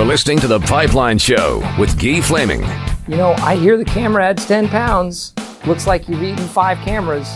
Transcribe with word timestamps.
You're 0.00 0.08
listening 0.08 0.38
to 0.38 0.48
The 0.48 0.60
Pipeline 0.60 1.18
Show 1.18 1.58
with 1.78 2.00
Guy 2.00 2.22
Flaming. 2.22 2.62
You 3.06 3.18
know, 3.18 3.32
I 3.32 3.54
hear 3.54 3.76
the 3.76 3.84
camera 3.84 4.24
adds 4.24 4.46
10 4.46 4.70
pounds. 4.70 5.34
Looks 5.66 5.86
like 5.86 6.08
you've 6.08 6.22
eaten 6.22 6.48
five 6.48 6.78
cameras. 6.78 7.28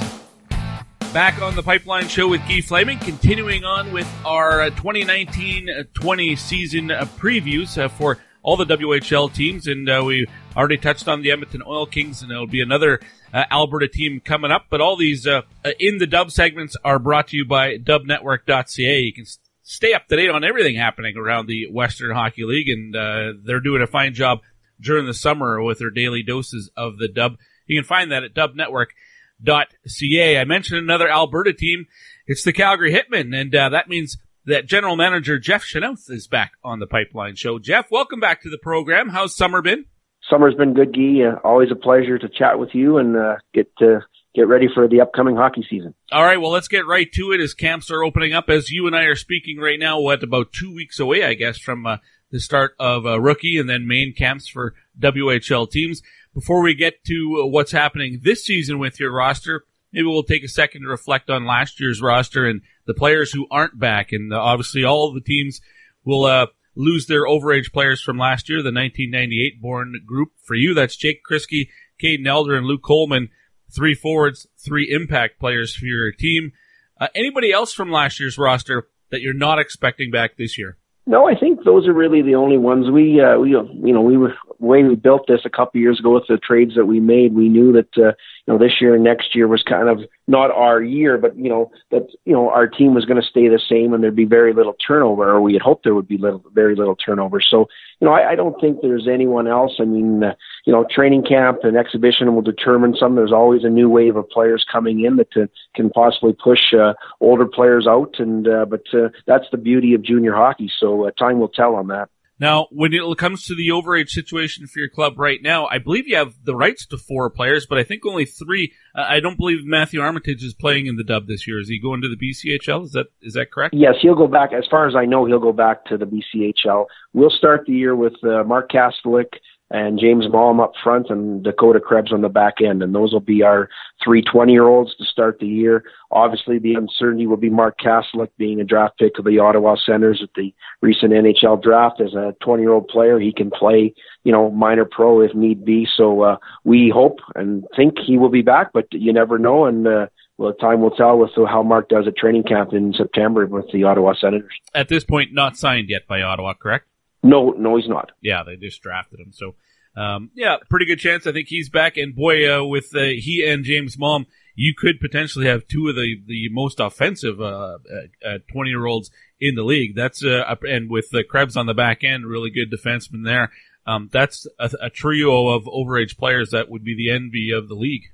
Back 1.12 1.42
on 1.42 1.56
the 1.56 1.62
Pipeline 1.62 2.08
Show 2.08 2.26
with 2.26 2.40
Guy 2.48 2.62
Flaming, 2.62 2.98
continuing 3.00 3.64
on 3.64 3.92
with 3.92 4.10
our 4.24 4.70
2019-20 4.70 6.38
season 6.38 6.90
uh, 6.90 7.04
previews 7.18 7.76
uh, 7.76 7.88
for 7.88 8.16
all 8.42 8.56
the 8.56 8.64
WHL 8.64 9.30
teams, 9.30 9.66
and 9.66 9.86
uh, 9.86 10.02
we 10.02 10.26
already 10.56 10.78
touched 10.78 11.06
on 11.06 11.20
the 11.20 11.32
Edmonton 11.32 11.62
Oil 11.66 11.84
Kings, 11.84 12.22
and 12.22 12.30
there'll 12.30 12.46
be 12.46 12.62
another 12.62 12.98
uh, 13.34 13.44
Alberta 13.50 13.88
team 13.88 14.22
coming 14.24 14.50
up. 14.50 14.68
But 14.70 14.80
all 14.80 14.96
these 14.96 15.26
uh, 15.26 15.42
in 15.78 15.98
the 15.98 16.06
Dub 16.06 16.30
segments 16.30 16.78
are 16.82 16.98
brought 16.98 17.28
to 17.28 17.36
you 17.36 17.44
by 17.44 17.76
DubNetwork.ca. 17.76 19.00
You 19.00 19.12
can 19.12 19.26
stay 19.64 19.94
up 19.94 20.06
to 20.06 20.16
date 20.16 20.30
on 20.30 20.44
everything 20.44 20.76
happening 20.76 21.16
around 21.16 21.48
the 21.48 21.66
Western 21.70 22.14
Hockey 22.14 22.44
League, 22.44 22.68
and 22.68 22.94
uh, 22.94 23.32
they're 23.44 23.60
doing 23.60 23.82
a 23.82 23.88
fine 23.88 24.14
job 24.14 24.38
during 24.80 25.06
the 25.06 25.14
summer 25.14 25.60
with 25.60 25.80
their 25.80 25.90
daily 25.90 26.22
doses 26.22 26.70
of 26.76 26.98
the 26.98 27.08
Dub. 27.08 27.36
You 27.66 27.80
can 27.80 27.86
find 27.86 28.12
that 28.12 28.22
at 28.22 28.34
DubNetwork.ca. 28.34 30.38
I 30.38 30.44
mentioned 30.44 30.78
another 30.78 31.08
Alberta 31.08 31.52
team. 31.52 31.86
It's 32.26 32.44
the 32.44 32.52
Calgary 32.52 32.92
Hitmen, 32.92 33.34
and 33.34 33.54
uh, 33.54 33.70
that 33.70 33.88
means 33.88 34.18
that 34.44 34.66
general 34.66 34.96
manager 34.96 35.38
Jeff 35.38 35.64
Chynoweth 35.64 36.10
is 36.10 36.28
back 36.28 36.52
on 36.62 36.78
the 36.78 36.86
Pipeline 36.86 37.34
Show. 37.34 37.58
Jeff, 37.58 37.90
welcome 37.90 38.20
back 38.20 38.42
to 38.42 38.50
the 38.50 38.58
program. 38.58 39.08
How's 39.08 39.34
summer 39.34 39.62
been? 39.62 39.86
Summer's 40.30 40.54
been 40.54 40.74
good, 40.74 40.94
Gee. 40.94 41.24
Uh, 41.24 41.36
always 41.42 41.70
a 41.70 41.76
pleasure 41.76 42.18
to 42.18 42.28
chat 42.28 42.58
with 42.58 42.74
you 42.74 42.98
and 42.98 43.16
uh, 43.16 43.36
get 43.52 43.74
to 43.78 44.00
get 44.34 44.48
ready 44.48 44.66
for 44.72 44.88
the 44.88 45.00
upcoming 45.00 45.36
hockey 45.36 45.66
season. 45.68 45.94
All 46.10 46.24
right, 46.24 46.40
well, 46.40 46.50
let's 46.50 46.68
get 46.68 46.86
right 46.86 47.10
to 47.12 47.32
it 47.32 47.40
as 47.40 47.54
camps 47.54 47.90
are 47.90 48.02
opening 48.02 48.32
up. 48.32 48.48
As 48.48 48.70
you 48.70 48.86
and 48.86 48.96
I 48.96 49.04
are 49.04 49.16
speaking 49.16 49.58
right 49.58 49.78
now, 49.78 50.00
what 50.00 50.22
about 50.22 50.52
two 50.52 50.74
weeks 50.74 50.98
away, 50.98 51.24
I 51.24 51.34
guess, 51.34 51.58
from 51.58 51.86
uh, 51.86 51.98
the 52.30 52.40
start 52.40 52.74
of 52.80 53.06
uh, 53.06 53.20
rookie 53.20 53.58
and 53.58 53.68
then 53.68 53.86
main 53.86 54.12
camps 54.12 54.48
for 54.48 54.74
WHL 54.98 55.70
teams. 55.70 56.02
Before 56.34 56.62
we 56.62 56.74
get 56.74 57.04
to 57.04 57.48
what's 57.48 57.70
happening 57.70 58.20
this 58.22 58.44
season 58.44 58.80
with 58.80 58.98
your 58.98 59.12
roster, 59.12 59.64
maybe 59.92 60.06
we'll 60.06 60.24
take 60.24 60.42
a 60.42 60.48
second 60.48 60.82
to 60.82 60.88
reflect 60.88 61.30
on 61.30 61.46
last 61.46 61.78
year's 61.78 62.02
roster 62.02 62.44
and 62.44 62.62
the 62.86 62.94
players 62.94 63.30
who 63.30 63.46
aren't 63.52 63.78
back. 63.78 64.10
And 64.10 64.32
uh, 64.32 64.40
obviously, 64.40 64.82
all 64.82 65.08
of 65.08 65.14
the 65.14 65.20
teams 65.20 65.60
will 66.04 66.24
uh, 66.24 66.46
lose 66.74 67.06
their 67.06 67.24
overage 67.24 67.72
players 67.72 68.02
from 68.02 68.18
last 68.18 68.48
year, 68.48 68.58
the 68.58 68.72
1998 68.72 69.62
born 69.62 69.94
group. 70.04 70.30
For 70.42 70.56
you, 70.56 70.74
that's 70.74 70.96
Jake 70.96 71.20
Kryski, 71.30 71.68
Caden 72.02 72.26
Elder, 72.26 72.56
and 72.56 72.66
Luke 72.66 72.82
Coleman. 72.82 73.30
Three 73.74 73.94
forwards, 73.94 74.46
three 74.56 74.88
impact 74.90 75.40
players 75.40 75.74
for 75.74 75.86
your 75.86 76.12
team. 76.12 76.52
Uh, 77.00 77.08
anybody 77.14 77.52
else 77.52 77.72
from 77.72 77.90
last 77.90 78.20
year's 78.20 78.38
roster 78.38 78.88
that 79.10 79.20
you're 79.20 79.34
not 79.34 79.58
expecting 79.58 80.10
back 80.10 80.36
this 80.36 80.56
year? 80.56 80.76
No, 81.06 81.28
I 81.28 81.34
think 81.38 81.64
those 81.64 81.86
are 81.86 81.92
really 81.92 82.22
the 82.22 82.36
only 82.36 82.56
ones. 82.56 82.90
We, 82.90 83.20
uh, 83.20 83.38
we, 83.38 83.50
you 83.50 83.92
know, 83.92 84.00
we 84.00 84.16
were 84.16 84.34
the 84.58 84.66
way 84.66 84.82
we 84.82 84.94
built 84.94 85.26
this 85.28 85.40
a 85.44 85.50
couple 85.50 85.80
years 85.80 86.00
ago 86.00 86.14
with 86.14 86.24
the 86.28 86.38
trades 86.38 86.76
that 86.76 86.86
we 86.86 87.00
made. 87.00 87.34
We 87.34 87.48
knew 87.48 87.72
that, 87.72 87.98
uh, 87.98 88.12
you 88.46 88.52
know, 88.52 88.58
this 88.58 88.80
year 88.80 88.94
and 88.94 89.02
next 89.02 89.34
year 89.34 89.48
was 89.48 89.62
kind 89.62 89.88
of 89.88 90.00
not 90.26 90.50
our 90.50 90.82
year, 90.82 91.16
but 91.16 91.36
you 91.36 91.48
know 91.48 91.70
that 91.90 92.06
you 92.26 92.32
know 92.32 92.50
our 92.50 92.66
team 92.66 92.94
was 92.94 93.06
going 93.06 93.20
to 93.20 93.26
stay 93.26 93.48
the 93.48 93.60
same 93.68 93.94
and 93.94 94.02
there'd 94.02 94.14
be 94.14 94.26
very 94.26 94.52
little 94.52 94.74
turnover, 94.86 95.30
or 95.30 95.40
we 95.40 95.54
had 95.54 95.62
hoped 95.62 95.84
there 95.84 95.94
would 95.94 96.08
be 96.08 96.18
little, 96.18 96.44
very 96.52 96.74
little 96.74 96.96
turnover. 96.96 97.40
So, 97.40 97.66
you 98.00 98.06
know, 98.06 98.12
I, 98.12 98.32
I 98.32 98.34
don't 98.34 98.60
think 98.60 98.80
there's 98.82 99.08
anyone 99.10 99.48
else. 99.48 99.72
I 99.80 99.84
mean, 99.84 100.24
uh, 100.24 100.34
you 100.66 100.72
know, 100.72 100.86
training 100.94 101.24
camp 101.24 101.60
and 101.62 101.76
exhibition 101.76 102.34
will 102.34 102.42
determine 102.42 102.94
some. 102.98 103.14
There's 103.14 103.32
always 103.32 103.64
a 103.64 103.70
new 103.70 103.88
wave 103.88 104.16
of 104.16 104.28
players 104.28 104.64
coming 104.70 105.04
in 105.04 105.16
that 105.16 105.36
uh, 105.36 105.46
can 105.74 105.88
possibly 105.90 106.34
push 106.34 106.74
uh, 106.74 106.92
older 107.20 107.46
players 107.46 107.86
out, 107.86 108.16
and 108.18 108.46
uh, 108.46 108.66
but 108.66 108.82
uh, 108.92 109.08
that's 109.26 109.46
the 109.52 109.58
beauty 109.58 109.94
of 109.94 110.02
junior 110.02 110.34
hockey. 110.34 110.70
So 110.78 111.06
uh, 111.06 111.12
time 111.12 111.38
will 111.38 111.48
tell 111.48 111.74
on 111.76 111.88
that. 111.88 112.10
Now, 112.44 112.66
when 112.70 112.92
it 112.92 113.00
comes 113.16 113.46
to 113.46 113.54
the 113.54 113.68
overage 113.68 114.10
situation 114.10 114.66
for 114.66 114.78
your 114.78 114.90
club 114.90 115.18
right 115.18 115.40
now, 115.42 115.64
I 115.66 115.78
believe 115.78 116.06
you 116.06 116.16
have 116.16 116.34
the 116.44 116.54
rights 116.54 116.84
to 116.88 116.98
four 116.98 117.30
players, 117.30 117.64
but 117.66 117.78
I 117.78 117.84
think 117.84 118.04
only 118.04 118.26
three. 118.26 118.74
Uh, 118.94 119.06
I 119.08 119.20
don't 119.20 119.38
believe 119.38 119.64
Matthew 119.64 120.02
Armitage 120.02 120.44
is 120.44 120.52
playing 120.52 120.84
in 120.84 120.96
the 120.96 121.04
Dub 121.04 121.26
this 121.26 121.46
year. 121.46 121.58
Is 121.58 121.70
he 121.70 121.78
going 121.80 122.02
to 122.02 122.08
the 122.14 122.18
BCHL? 122.18 122.84
Is 122.84 122.92
that 122.92 123.06
is 123.22 123.32
that 123.32 123.50
correct? 123.50 123.72
Yes, 123.72 123.94
he'll 124.02 124.14
go 124.14 124.26
back. 124.26 124.52
As 124.52 124.66
far 124.70 124.86
as 124.86 124.94
I 124.94 125.06
know, 125.06 125.24
he'll 125.24 125.40
go 125.40 125.54
back 125.54 125.86
to 125.86 125.96
the 125.96 126.04
BCHL. 126.04 126.84
We'll 127.14 127.30
start 127.30 127.64
the 127.66 127.72
year 127.72 127.96
with 127.96 128.12
uh, 128.22 128.44
Mark 128.44 128.70
Kastelic 128.70 129.28
and 129.70 129.98
James 129.98 130.26
Malm 130.26 130.62
up 130.62 130.72
front 130.82 131.08
and 131.08 131.42
Dakota 131.42 131.80
Krebs 131.80 132.12
on 132.12 132.20
the 132.20 132.28
back 132.28 132.54
end. 132.64 132.82
And 132.82 132.94
those 132.94 133.12
will 133.12 133.20
be 133.20 133.42
our 133.42 133.68
three 134.02 134.22
20 134.22 134.52
year 134.52 134.66
olds 134.66 134.94
to 134.96 135.04
start 135.04 135.38
the 135.38 135.46
year. 135.46 135.84
Obviously, 136.10 136.58
the 136.58 136.74
uncertainty 136.74 137.26
will 137.26 137.38
be 137.38 137.50
Mark 137.50 137.78
Kastelic 137.78 138.28
being 138.36 138.60
a 138.60 138.64
draft 138.64 138.98
pick 138.98 139.18
of 139.18 139.24
the 139.24 139.38
Ottawa 139.38 139.76
Senators 139.84 140.20
at 140.22 140.28
the 140.36 140.54
recent 140.82 141.12
NHL 141.12 141.62
draft. 141.62 142.00
As 142.00 142.14
a 142.14 142.34
20 142.42 142.62
year 142.62 142.72
old 142.72 142.88
player, 142.88 143.18
he 143.18 143.32
can 143.32 143.50
play, 143.50 143.94
you 144.22 144.32
know, 144.32 144.50
minor 144.50 144.84
pro 144.84 145.20
if 145.20 145.34
need 145.34 145.64
be. 145.64 145.88
So 145.96 146.20
uh, 146.22 146.36
we 146.64 146.90
hope 146.94 147.18
and 147.34 147.64
think 147.74 147.94
he 148.04 148.18
will 148.18 148.30
be 148.30 148.42
back, 148.42 148.72
but 148.72 148.86
you 148.92 149.12
never 149.12 149.38
know. 149.38 149.64
And 149.64 149.86
uh, 149.86 150.06
well, 150.36 150.52
time 150.52 150.82
will 150.82 150.90
tell 150.90 151.18
with 151.18 151.30
how 151.34 151.62
Mark 151.62 151.88
does 151.88 152.06
at 152.06 152.16
training 152.16 152.42
camp 152.42 152.72
in 152.72 152.92
September 152.92 153.46
with 153.46 153.70
the 153.72 153.84
Ottawa 153.84 154.14
Senators. 154.20 154.52
At 154.74 154.88
this 154.88 155.04
point, 155.04 155.32
not 155.32 155.56
signed 155.56 155.88
yet 155.88 156.06
by 156.06 156.22
Ottawa, 156.22 156.54
correct? 156.54 156.86
No, 157.24 157.50
no, 157.50 157.76
he's 157.76 157.88
not. 157.88 158.12
Yeah, 158.20 158.42
they 158.44 158.56
just 158.56 158.82
drafted 158.82 159.18
him. 159.18 159.32
So 159.32 159.54
um, 159.96 160.30
yeah, 160.34 160.56
pretty 160.68 160.86
good 160.86 160.98
chance. 160.98 161.26
I 161.26 161.32
think 161.32 161.48
he's 161.48 161.68
back. 161.68 161.96
And 161.96 162.14
boy, 162.14 162.48
uh, 162.48 162.64
with 162.64 162.94
uh, 162.94 163.00
he 163.18 163.44
and 163.48 163.64
James 163.64 163.96
Malm, 163.96 164.26
you 164.54 164.74
could 164.76 165.00
potentially 165.00 165.46
have 165.46 165.66
two 165.66 165.88
of 165.88 165.96
the, 165.96 166.16
the 166.26 166.48
most 166.50 166.80
offensive 166.80 167.40
uh, 167.40 167.78
uh, 168.24 168.38
20 168.52 168.70
year 168.70 168.86
olds 168.86 169.10
in 169.40 169.54
the 169.54 169.64
league. 169.64 169.94
That's 169.96 170.24
uh, 170.24 170.54
and 170.62 170.90
with 170.90 171.10
the 171.10 171.24
Krebs 171.24 171.56
on 171.56 171.66
the 171.66 171.74
back 171.74 172.04
end, 172.04 172.26
really 172.26 172.50
good 172.50 172.72
defenseman 172.72 173.24
there. 173.24 173.50
Um, 173.86 174.08
that's 174.12 174.46
a, 174.58 174.70
a 174.82 174.90
trio 174.90 175.48
of 175.48 175.64
overage 175.64 176.16
players 176.16 176.50
that 176.50 176.70
would 176.70 176.84
be 176.84 176.96
the 176.96 177.10
envy 177.10 177.50
of 177.50 177.68
the 177.68 177.74
league. 177.74 178.04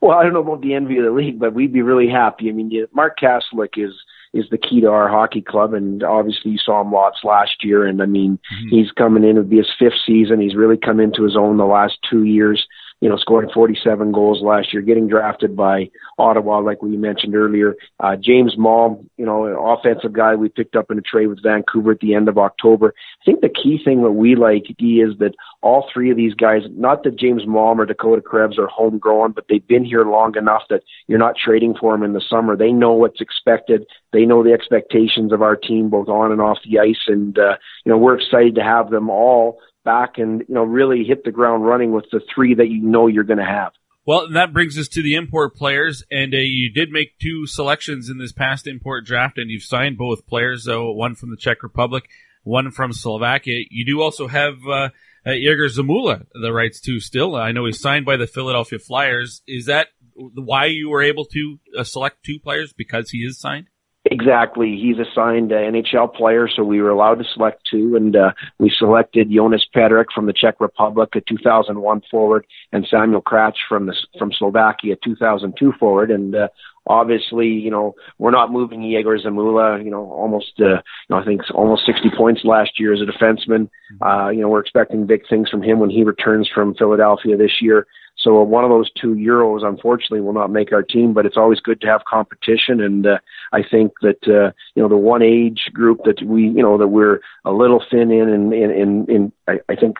Well, 0.00 0.16
I 0.18 0.22
don't 0.22 0.32
know 0.32 0.40
about 0.40 0.62
the 0.62 0.74
envy 0.74 0.98
of 0.98 1.04
the 1.04 1.10
league, 1.10 1.38
but 1.38 1.54
we'd 1.54 1.72
be 1.72 1.82
really 1.82 2.08
happy. 2.08 2.48
I 2.48 2.52
mean, 2.52 2.86
Mark 2.92 3.18
Kastelic 3.18 3.76
is 3.76 3.92
is 4.32 4.44
the 4.50 4.58
key 4.58 4.80
to 4.80 4.88
our 4.88 5.08
hockey 5.08 5.42
club. 5.42 5.74
And 5.74 6.02
obviously, 6.02 6.52
you 6.52 6.58
saw 6.58 6.80
him 6.80 6.92
lots 6.92 7.24
last 7.24 7.64
year. 7.64 7.86
And 7.86 8.02
I 8.02 8.06
mean, 8.06 8.38
mm-hmm. 8.52 8.68
he's 8.68 8.92
coming 8.92 9.24
in. 9.24 9.30
It'll 9.30 9.44
be 9.44 9.56
his 9.58 9.72
fifth 9.78 10.00
season. 10.06 10.40
He's 10.40 10.54
really 10.54 10.76
come 10.76 11.00
into 11.00 11.24
his 11.24 11.36
own 11.36 11.56
the 11.56 11.64
last 11.64 11.98
two 12.08 12.24
years 12.24 12.66
you 13.00 13.08
know, 13.08 13.16
scoring 13.16 13.50
47 13.52 14.12
goals 14.12 14.42
last 14.42 14.72
year, 14.72 14.82
getting 14.82 15.08
drafted 15.08 15.56
by 15.56 15.90
Ottawa, 16.18 16.58
like 16.58 16.82
we 16.82 16.96
mentioned 16.96 17.34
earlier. 17.34 17.74
Uh, 17.98 18.14
James 18.16 18.56
Malm, 18.56 19.08
you 19.16 19.24
know, 19.24 19.46
an 19.46 19.56
offensive 19.56 20.12
guy 20.12 20.34
we 20.34 20.50
picked 20.50 20.76
up 20.76 20.90
in 20.90 20.98
a 20.98 21.02
trade 21.02 21.28
with 21.28 21.42
Vancouver 21.42 21.92
at 21.92 22.00
the 22.00 22.14
end 22.14 22.28
of 22.28 22.36
October. 22.36 22.94
I 23.22 23.24
think 23.24 23.40
the 23.40 23.48
key 23.48 23.80
thing 23.82 24.02
that 24.02 24.12
we 24.12 24.36
like 24.36 24.66
is 24.78 25.18
that 25.18 25.32
all 25.62 25.88
three 25.92 26.10
of 26.10 26.16
these 26.16 26.34
guys, 26.34 26.62
not 26.70 27.02
that 27.04 27.16
James 27.18 27.44
Malm 27.44 27.78
or 27.78 27.86
Dakota 27.86 28.20
Krebs 28.20 28.58
are 28.58 28.66
homegrown, 28.66 29.32
but 29.32 29.44
they've 29.48 29.66
been 29.66 29.84
here 29.84 30.04
long 30.04 30.36
enough 30.36 30.62
that 30.68 30.82
you're 31.06 31.18
not 31.18 31.36
trading 31.36 31.74
for 31.78 31.92
them 31.92 32.02
in 32.02 32.12
the 32.12 32.20
summer. 32.20 32.56
They 32.56 32.72
know 32.72 32.92
what's 32.92 33.20
expected. 33.20 33.86
They 34.12 34.26
know 34.26 34.42
the 34.42 34.52
expectations 34.52 35.32
of 35.32 35.40
our 35.40 35.56
team, 35.56 35.88
both 35.88 36.08
on 36.08 36.32
and 36.32 36.40
off 36.40 36.58
the 36.64 36.78
ice. 36.78 37.06
And, 37.06 37.38
uh, 37.38 37.56
you 37.84 37.92
know, 37.92 37.98
we're 37.98 38.18
excited 38.18 38.54
to 38.56 38.62
have 38.62 38.90
them 38.90 39.08
all 39.08 39.58
back 39.84 40.18
and 40.18 40.40
you 40.48 40.54
know 40.54 40.64
really 40.64 41.04
hit 41.04 41.24
the 41.24 41.30
ground 41.30 41.64
running 41.64 41.92
with 41.92 42.06
the 42.12 42.20
three 42.34 42.54
that 42.54 42.68
you 42.68 42.82
know 42.82 43.06
you're 43.06 43.24
going 43.24 43.38
to 43.38 43.44
have. 43.44 43.72
Well, 44.06 44.24
and 44.24 44.36
that 44.36 44.52
brings 44.52 44.78
us 44.78 44.88
to 44.88 45.02
the 45.02 45.14
import 45.14 45.54
players, 45.54 46.02
and 46.10 46.34
uh, 46.34 46.38
you 46.38 46.72
did 46.72 46.90
make 46.90 47.18
two 47.18 47.46
selections 47.46 48.08
in 48.08 48.18
this 48.18 48.32
past 48.32 48.66
import 48.66 49.04
draft, 49.04 49.38
and 49.38 49.50
you've 49.50 49.62
signed 49.62 49.98
both 49.98 50.26
players, 50.26 50.64
though 50.64 50.90
one 50.92 51.14
from 51.14 51.30
the 51.30 51.36
Czech 51.36 51.62
Republic, 51.62 52.08
one 52.42 52.70
from 52.70 52.92
Slovakia. 52.92 53.64
You 53.70 53.84
do 53.84 54.00
also 54.00 54.26
have 54.26 54.54
uh, 54.66 54.88
uh, 55.26 55.32
Egor 55.32 55.68
Zamula 55.68 56.24
the 56.32 56.52
rights 56.52 56.80
to 56.80 56.98
still. 56.98 57.36
I 57.36 57.52
know 57.52 57.66
he's 57.66 57.80
signed 57.80 58.06
by 58.06 58.16
the 58.16 58.26
Philadelphia 58.26 58.78
Flyers. 58.78 59.42
Is 59.46 59.66
that 59.66 59.88
why 60.14 60.66
you 60.66 60.88
were 60.88 61.02
able 61.02 61.26
to 61.26 61.58
uh, 61.78 61.84
select 61.84 62.24
two 62.24 62.38
players 62.38 62.72
because 62.72 63.10
he 63.10 63.18
is 63.18 63.38
signed? 63.38 63.68
Exactly. 64.06 64.78
He's 64.80 64.96
assigned 64.98 65.52
an 65.52 65.74
NHL 65.74 66.14
player, 66.14 66.48
so 66.48 66.64
we 66.64 66.80
were 66.80 66.88
allowed 66.88 67.16
to 67.16 67.24
select 67.34 67.68
two, 67.70 67.96
and 67.96 68.16
uh, 68.16 68.32
we 68.58 68.70
selected 68.70 69.30
Jonas 69.30 69.66
Pedrick 69.74 70.06
from 70.14 70.24
the 70.24 70.32
Czech 70.32 70.58
Republic, 70.58 71.10
a 71.14 71.20
2001 71.20 72.02
forward, 72.10 72.46
and 72.72 72.86
Samuel 72.90 73.20
Kratch 73.20 73.56
from 73.68 73.86
the 73.86 73.94
from 74.18 74.32
Slovakia, 74.32 74.96
2002 75.04 75.74
forward, 75.78 76.10
and 76.10 76.34
uh, 76.34 76.48
obviously, 76.86 77.48
you 77.48 77.70
know, 77.70 77.94
we're 78.18 78.30
not 78.30 78.50
moving 78.50 78.82
Egor 78.82 79.18
Zamula, 79.18 79.82
you 79.84 79.90
know, 79.90 80.10
almost, 80.10 80.52
uh, 80.60 80.64
you 80.64 81.10
know, 81.10 81.18
I 81.18 81.24
think 81.24 81.42
almost 81.54 81.84
60 81.86 82.10
points 82.16 82.40
last 82.44 82.80
year 82.80 82.94
as 82.94 83.00
a 83.00 83.04
defenseman. 83.04 83.68
Mm-hmm. 83.68 84.02
Uh, 84.02 84.30
you 84.30 84.40
know, 84.40 84.48
we're 84.48 84.60
expecting 84.60 85.06
big 85.06 85.28
things 85.28 85.48
from 85.50 85.62
him 85.62 85.78
when 85.78 85.90
he 85.90 86.04
returns 86.04 86.48
from 86.52 86.74
Philadelphia 86.74 87.36
this 87.36 87.60
year. 87.60 87.86
So 88.22 88.42
one 88.42 88.64
of 88.64 88.70
those 88.70 88.90
two 88.92 89.14
Euros, 89.14 89.64
unfortunately, 89.64 90.20
will 90.20 90.32
not 90.32 90.50
make 90.50 90.72
our 90.72 90.82
team. 90.82 91.12
But 91.12 91.26
it's 91.26 91.36
always 91.36 91.60
good 91.60 91.80
to 91.80 91.86
have 91.86 92.04
competition, 92.04 92.80
and 92.80 93.06
uh, 93.06 93.18
I 93.52 93.62
think 93.62 93.92
that 94.02 94.22
uh, 94.28 94.52
you 94.74 94.82
know 94.82 94.88
the 94.88 94.96
one 94.96 95.22
age 95.22 95.70
group 95.72 96.00
that 96.04 96.22
we 96.22 96.42
you 96.42 96.62
know 96.62 96.76
that 96.78 96.88
we're 96.88 97.20
a 97.44 97.52
little 97.52 97.82
thin 97.90 98.10
in, 98.10 98.28
and 98.28 98.52
in, 98.52 98.70
in, 98.70 99.06
in 99.08 99.32
I, 99.48 99.60
I 99.68 99.76
think 99.76 99.96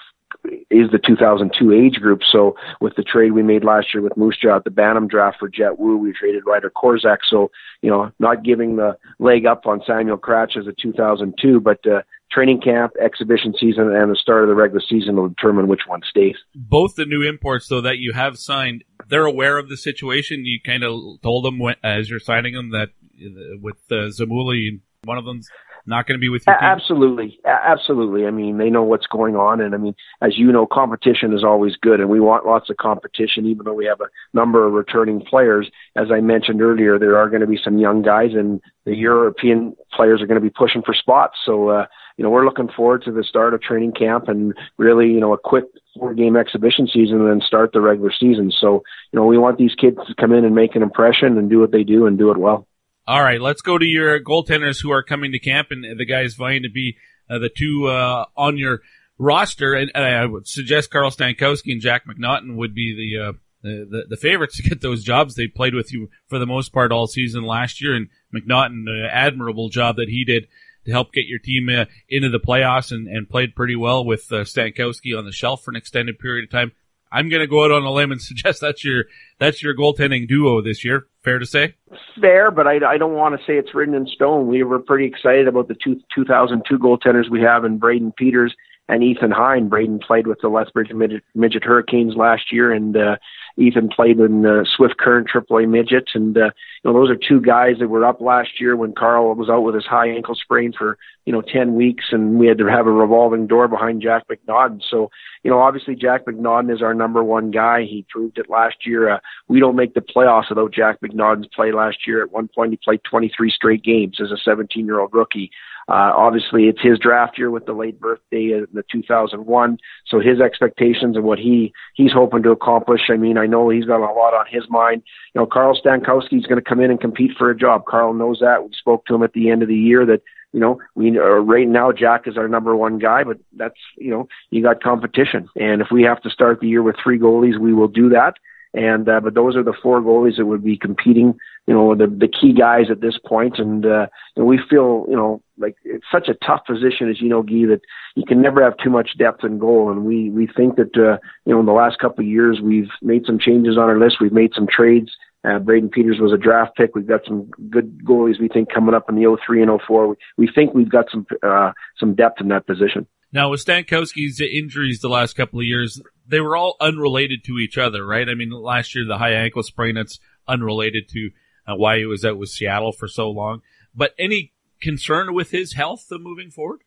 is 0.70 0.90
the 0.90 0.98
2002 0.98 1.72
age 1.72 2.00
group. 2.00 2.20
So 2.30 2.56
with 2.80 2.96
the 2.96 3.02
trade 3.02 3.32
we 3.32 3.42
made 3.42 3.64
last 3.64 3.92
year 3.92 4.02
with 4.02 4.16
Moose 4.16 4.38
Jaw 4.38 4.56
at 4.56 4.64
the 4.64 4.70
Bantam 4.70 5.08
draft 5.08 5.38
for 5.38 5.48
Jett 5.48 5.78
Woo, 5.78 5.96
we 5.96 6.12
traded 6.12 6.46
Ryder 6.46 6.70
Korczak. 6.70 7.18
So, 7.28 7.50
you 7.82 7.90
know, 7.90 8.10
not 8.18 8.42
giving 8.42 8.76
the 8.76 8.96
leg 9.18 9.46
up 9.46 9.66
on 9.66 9.82
Samuel 9.86 10.18
Kratch 10.18 10.56
as 10.56 10.66
a 10.66 10.72
2002, 10.72 11.60
but 11.60 11.86
uh, 11.86 12.02
training 12.30 12.60
camp, 12.60 12.92
exhibition 13.02 13.54
season, 13.58 13.94
and 13.94 14.10
the 14.10 14.16
start 14.16 14.42
of 14.42 14.48
the 14.48 14.54
regular 14.54 14.82
season 14.88 15.16
will 15.16 15.28
determine 15.28 15.68
which 15.68 15.82
one 15.86 16.00
stays. 16.08 16.36
Both 16.54 16.94
the 16.96 17.06
new 17.06 17.22
imports, 17.22 17.68
though, 17.68 17.80
that 17.80 17.98
you 17.98 18.12
have 18.12 18.38
signed, 18.38 18.84
they're 19.08 19.26
aware 19.26 19.58
of 19.58 19.68
the 19.68 19.76
situation. 19.76 20.44
You 20.44 20.60
kind 20.64 20.84
of 20.84 21.20
told 21.22 21.44
them 21.44 21.58
when, 21.58 21.76
as 21.82 22.08
you're 22.08 22.20
signing 22.20 22.54
them 22.54 22.70
that 22.70 22.88
uh, 23.20 23.58
with 23.60 23.76
uh, 23.90 24.10
Zamula, 24.10 24.80
one 25.04 25.18
of 25.18 25.24
them's 25.24 25.48
not 25.86 26.06
going 26.06 26.18
to 26.18 26.20
be 26.20 26.28
with 26.28 26.44
you. 26.46 26.52
Absolutely, 26.52 27.38
absolutely. 27.44 28.26
I 28.26 28.30
mean, 28.30 28.58
they 28.58 28.70
know 28.70 28.82
what's 28.82 29.06
going 29.06 29.34
on, 29.36 29.60
and 29.60 29.74
I 29.74 29.78
mean, 29.78 29.94
as 30.20 30.38
you 30.38 30.52
know, 30.52 30.66
competition 30.66 31.34
is 31.34 31.42
always 31.42 31.76
good, 31.76 32.00
and 32.00 32.08
we 32.08 32.20
want 32.20 32.46
lots 32.46 32.70
of 32.70 32.76
competition. 32.76 33.46
Even 33.46 33.64
though 33.64 33.74
we 33.74 33.86
have 33.86 34.00
a 34.00 34.08
number 34.34 34.66
of 34.66 34.72
returning 34.72 35.20
players, 35.22 35.70
as 35.96 36.08
I 36.12 36.20
mentioned 36.20 36.60
earlier, 36.60 36.98
there 36.98 37.16
are 37.16 37.28
going 37.28 37.40
to 37.40 37.46
be 37.46 37.58
some 37.62 37.78
young 37.78 38.02
guys, 38.02 38.30
and 38.34 38.60
the 38.84 38.94
European 38.94 39.74
players 39.92 40.20
are 40.20 40.26
going 40.26 40.40
to 40.40 40.46
be 40.46 40.50
pushing 40.50 40.82
for 40.82 40.94
spots. 40.94 41.38
So, 41.44 41.68
uh, 41.68 41.86
you 42.16 42.24
know, 42.24 42.30
we're 42.30 42.44
looking 42.44 42.68
forward 42.68 43.02
to 43.04 43.12
the 43.12 43.24
start 43.24 43.54
of 43.54 43.62
training 43.62 43.92
camp 43.92 44.28
and 44.28 44.54
really, 44.76 45.06
you 45.06 45.20
know, 45.20 45.32
a 45.32 45.38
quick 45.38 45.64
four 45.96 46.14
game 46.14 46.36
exhibition 46.36 46.86
season 46.86 47.20
and 47.20 47.28
then 47.28 47.40
start 47.46 47.72
the 47.72 47.80
regular 47.80 48.12
season. 48.12 48.52
So, 48.60 48.82
you 49.12 49.18
know, 49.18 49.26
we 49.26 49.38
want 49.38 49.58
these 49.58 49.74
kids 49.74 49.98
to 50.06 50.14
come 50.14 50.32
in 50.32 50.44
and 50.44 50.54
make 50.54 50.76
an 50.76 50.82
impression 50.82 51.38
and 51.38 51.50
do 51.50 51.60
what 51.60 51.72
they 51.72 51.84
do 51.84 52.06
and 52.06 52.18
do 52.18 52.30
it 52.30 52.38
well. 52.38 52.66
All 53.06 53.22
right, 53.22 53.40
let's 53.40 53.62
go 53.62 53.76
to 53.76 53.84
your 53.84 54.20
goaltenders 54.20 54.80
who 54.80 54.92
are 54.92 55.02
coming 55.02 55.32
to 55.32 55.38
camp 55.38 55.68
and 55.70 55.98
the 55.98 56.04
guys 56.04 56.34
vying 56.34 56.62
to 56.62 56.70
be 56.70 56.96
uh, 57.28 57.38
the 57.38 57.48
two 57.48 57.86
uh, 57.86 58.26
on 58.36 58.56
your 58.56 58.82
roster. 59.18 59.74
And, 59.74 59.90
and, 59.94 60.04
I 60.04 60.26
would 60.26 60.46
suggest 60.46 60.90
Carl 60.90 61.10
Stankowski 61.10 61.72
and 61.72 61.80
Jack 61.80 62.06
McNaughton 62.06 62.56
would 62.56 62.74
be 62.74 62.94
the, 62.94 63.28
uh, 63.28 63.32
the, 63.62 63.86
the, 63.90 64.04
the 64.10 64.16
favorites 64.16 64.56
to 64.56 64.62
get 64.62 64.80
those 64.80 65.02
jobs. 65.02 65.34
They 65.34 65.46
played 65.46 65.74
with 65.74 65.92
you 65.92 66.08
for 66.28 66.38
the 66.38 66.46
most 66.46 66.72
part 66.72 66.92
all 66.92 67.06
season 67.06 67.44
last 67.44 67.80
year, 67.80 67.94
and 67.94 68.08
McNaughton, 68.34 68.84
uh, 68.88 69.08
admirable 69.10 69.68
job 69.68 69.96
that 69.96 70.08
he 70.08 70.24
did 70.24 70.46
to 70.84 70.92
help 70.92 71.12
get 71.12 71.26
your 71.26 71.38
team 71.38 71.68
uh, 71.68 71.84
into 72.08 72.28
the 72.28 72.40
playoffs 72.40 72.92
and, 72.92 73.08
and 73.08 73.28
played 73.28 73.54
pretty 73.54 73.76
well 73.76 74.04
with 74.04 74.30
uh, 74.32 74.44
Stankowski 74.44 75.16
on 75.16 75.24
the 75.24 75.32
shelf 75.32 75.62
for 75.62 75.70
an 75.70 75.76
extended 75.76 76.18
period 76.18 76.44
of 76.44 76.50
time. 76.50 76.72
I'm 77.12 77.28
going 77.28 77.40
to 77.40 77.46
go 77.46 77.64
out 77.64 77.72
on 77.72 77.82
a 77.82 77.90
limb 77.90 78.12
and 78.12 78.22
suggest 78.22 78.60
that's 78.60 78.84
your 78.84 79.04
that's 79.38 79.62
your 79.62 79.74
goaltending 79.76 80.28
duo 80.28 80.62
this 80.62 80.84
year. 80.84 81.06
Fair 81.22 81.38
to 81.38 81.46
say? 81.46 81.74
Fair, 82.20 82.50
but 82.50 82.66
I, 82.66 82.76
I 82.86 82.98
don't 82.98 83.14
want 83.14 83.38
to 83.38 83.46
say 83.46 83.58
it's 83.58 83.74
written 83.74 83.94
in 83.94 84.06
stone. 84.06 84.46
We 84.46 84.62
were 84.62 84.78
pretty 84.78 85.06
excited 85.06 85.48
about 85.48 85.68
the 85.68 85.74
two, 85.74 86.00
2002 86.14 86.78
goaltenders 86.78 87.30
we 87.30 87.42
have 87.42 87.64
in 87.64 87.78
Brayden 87.78 88.14
Peters 88.16 88.54
and 88.88 89.02
Ethan 89.02 89.30
Hein. 89.30 89.68
Braden 89.68 90.00
played 90.00 90.26
with 90.26 90.38
the 90.40 90.48
Lethbridge 90.48 90.92
Midget, 90.92 91.22
Midget 91.34 91.64
Hurricanes 91.64 92.16
last 92.16 92.52
year, 92.52 92.72
and 92.72 92.96
uh, 92.96 93.16
Ethan 93.60 93.90
played 93.90 94.18
in 94.18 94.46
uh, 94.46 94.64
Swift 94.64 94.96
Current 94.98 95.28
AAA 95.32 95.68
Midget. 95.68 96.10
And, 96.14 96.36
uh, 96.36 96.50
you 96.82 96.84
know, 96.84 96.92
those 96.94 97.10
are 97.10 97.16
two 97.16 97.40
guys 97.40 97.76
that 97.78 97.88
were 97.88 98.04
up 98.04 98.20
last 98.20 98.60
year 98.60 98.74
when 98.74 98.94
Carl 98.94 99.34
was 99.34 99.50
out 99.50 99.60
with 99.60 99.74
his 99.74 99.84
high 99.84 100.08
ankle 100.08 100.34
sprain 100.34 100.72
for, 100.76 100.96
you 101.26 101.32
know, 101.32 101.42
10 101.42 101.74
weeks, 101.74 102.06
and 102.10 102.38
we 102.38 102.46
had 102.46 102.58
to 102.58 102.66
have 102.66 102.86
a 102.86 102.92
revolving 102.92 103.46
door 103.46 103.68
behind 103.68 104.00
Jack 104.02 104.24
McNaughton. 104.28 104.80
So, 104.88 105.10
you 105.42 105.50
know, 105.50 105.60
obviously 105.60 105.94
Jack 105.94 106.24
McNaughton 106.24 106.74
is 106.74 106.82
our 106.82 106.94
number 106.94 107.22
one 107.22 107.50
guy. 107.50 107.82
He 107.82 108.06
proved 108.08 108.38
it 108.38 108.48
last 108.48 108.86
year. 108.86 109.10
Uh, 109.10 109.18
we 109.48 109.60
don't 109.60 109.76
make 109.76 109.94
the 109.94 110.00
playoffs 110.00 110.48
without 110.48 110.72
Jack 110.72 110.98
McNaughton's 111.00 111.48
play 111.54 111.72
last 111.72 112.06
year. 112.06 112.22
At 112.22 112.32
one 112.32 112.48
point, 112.48 112.72
he 112.72 112.78
played 112.82 113.02
23 113.04 113.50
straight 113.50 113.84
games 113.84 114.18
as 114.20 114.30
a 114.30 114.38
17 114.38 114.86
year 114.86 115.00
old 115.00 115.12
rookie. 115.12 115.50
Uh, 115.90 116.12
obviously, 116.16 116.68
it's 116.68 116.80
his 116.80 117.00
draft 117.00 117.36
year 117.36 117.50
with 117.50 117.66
the 117.66 117.72
late 117.72 118.00
birthday 118.00 118.52
in 118.52 118.66
the 118.72 118.84
2001. 118.92 119.76
So 120.06 120.20
his 120.20 120.40
expectations 120.40 121.16
and 121.16 121.24
what 121.24 121.40
he 121.40 121.72
he's 121.94 122.12
hoping 122.12 122.44
to 122.44 122.50
accomplish. 122.50 123.02
I 123.10 123.16
mean, 123.16 123.36
I 123.36 123.46
know 123.46 123.68
he's 123.68 123.86
got 123.86 123.98
a 123.98 124.12
lot 124.12 124.32
on 124.32 124.46
his 124.48 124.62
mind. 124.70 125.02
You 125.34 125.40
know, 125.40 125.46
Carl 125.46 125.76
Stankowski 125.76 126.38
is 126.38 126.46
going 126.46 126.62
to 126.62 126.68
come 126.68 126.80
in 126.80 126.92
and 126.92 127.00
compete 127.00 127.32
for 127.36 127.50
a 127.50 127.56
job. 127.56 127.86
Carl 127.86 128.14
knows 128.14 128.38
that. 128.40 128.62
We 128.62 128.70
spoke 128.78 129.04
to 129.06 129.16
him 129.16 129.24
at 129.24 129.32
the 129.32 129.50
end 129.50 129.62
of 129.62 129.68
the 129.68 129.76
year 129.76 130.06
that 130.06 130.22
you 130.52 130.60
know, 130.60 130.80
we 130.94 131.16
uh, 131.18 131.22
right 131.22 131.68
now 131.68 131.92
Jack 131.92 132.26
is 132.26 132.36
our 132.36 132.48
number 132.48 132.74
one 132.76 132.98
guy, 132.98 133.24
but 133.24 133.38
that's 133.56 133.78
you 133.96 134.10
know 134.10 134.28
you 134.50 134.62
got 134.62 134.82
competition, 134.82 135.48
and 135.56 135.80
if 135.80 135.88
we 135.92 136.02
have 136.02 136.20
to 136.22 136.30
start 136.30 136.60
the 136.60 136.68
year 136.68 136.82
with 136.82 136.96
three 137.02 137.18
goalies, 137.18 137.58
we 137.58 137.72
will 137.72 137.88
do 137.88 138.08
that. 138.10 138.34
And 138.72 139.08
uh, 139.08 139.20
but 139.20 139.34
those 139.34 139.56
are 139.56 139.64
the 139.64 139.74
four 139.82 140.00
goalies 140.00 140.36
that 140.36 140.46
would 140.46 140.62
be 140.62 140.76
competing. 140.76 141.34
You 141.66 141.74
know, 141.74 141.94
the 141.96 142.06
the 142.06 142.28
key 142.28 142.52
guys 142.52 142.86
at 142.90 143.00
this 143.00 143.18
point, 143.26 143.58
and 143.58 143.84
uh, 143.84 144.06
and 144.36 144.46
we 144.46 144.60
feel 144.70 145.06
you 145.08 145.16
know 145.16 145.42
like 145.58 145.74
it's 145.84 146.06
such 146.12 146.28
a 146.28 146.34
tough 146.34 146.60
position 146.66 147.10
as 147.10 147.20
you 147.20 147.28
know, 147.28 147.42
Guy, 147.42 147.66
that 147.66 147.80
you 148.14 148.24
can 148.24 148.40
never 148.40 148.62
have 148.62 148.76
too 148.76 148.90
much 148.90 149.18
depth 149.18 149.42
in 149.42 149.58
goal. 149.58 149.90
And 149.90 150.04
we 150.04 150.30
we 150.30 150.46
think 150.46 150.76
that 150.76 150.96
uh, 150.96 151.18
you 151.44 151.52
know 151.52 151.60
in 151.60 151.66
the 151.66 151.72
last 151.72 151.98
couple 151.98 152.24
of 152.24 152.30
years 152.30 152.60
we've 152.62 152.90
made 153.02 153.26
some 153.26 153.40
changes 153.40 153.76
on 153.76 153.84
our 153.84 153.98
list. 153.98 154.16
We've 154.20 154.32
made 154.32 154.52
some 154.54 154.68
trades. 154.68 155.10
Uh, 155.42 155.58
Brayden 155.58 155.90
Peters 155.90 156.18
was 156.20 156.32
a 156.32 156.36
draft 156.36 156.76
pick. 156.76 156.94
We've 156.94 157.06
got 157.06 157.22
some 157.26 157.50
good 157.70 158.04
goalies 158.04 158.38
we 158.38 158.48
think 158.48 158.72
coming 158.72 158.94
up 158.94 159.08
in 159.08 159.14
the 159.14 159.38
03 159.46 159.62
and 159.62 159.80
04. 159.86 160.08
We, 160.08 160.16
we 160.36 160.50
think 160.54 160.74
we've 160.74 160.90
got 160.90 161.06
some 161.10 161.26
uh, 161.42 161.72
some 161.98 162.14
depth 162.14 162.40
in 162.40 162.48
that 162.48 162.66
position. 162.66 163.06
Now 163.32 163.50
with 163.50 163.64
Stankowski's 163.64 164.40
injuries 164.40 165.00
the 165.00 165.08
last 165.08 165.34
couple 165.34 165.60
of 165.60 165.64
years, 165.64 166.02
they 166.30 166.40
were 166.40 166.56
all 166.56 166.76
unrelated 166.80 167.44
to 167.44 167.58
each 167.58 167.76
other, 167.76 168.06
right? 168.06 168.28
I 168.28 168.34
mean, 168.34 168.50
last 168.50 168.94
year 168.94 169.04
the 169.06 169.18
high 169.18 169.32
ankle 169.32 169.62
sprain 169.62 169.96
that's 169.96 170.18
unrelated 170.46 171.08
to 171.10 171.30
uh, 171.66 171.76
why 171.76 171.98
he 171.98 172.06
was 172.06 172.24
out 172.24 172.38
with 172.38 172.48
Seattle 172.48 172.92
for 172.92 173.08
so 173.08 173.28
long. 173.28 173.62
But 173.94 174.14
any 174.18 174.52
concern 174.80 175.34
with 175.34 175.50
his 175.50 175.74
health 175.74 176.06
moving 176.10 176.50
forward? 176.50 176.80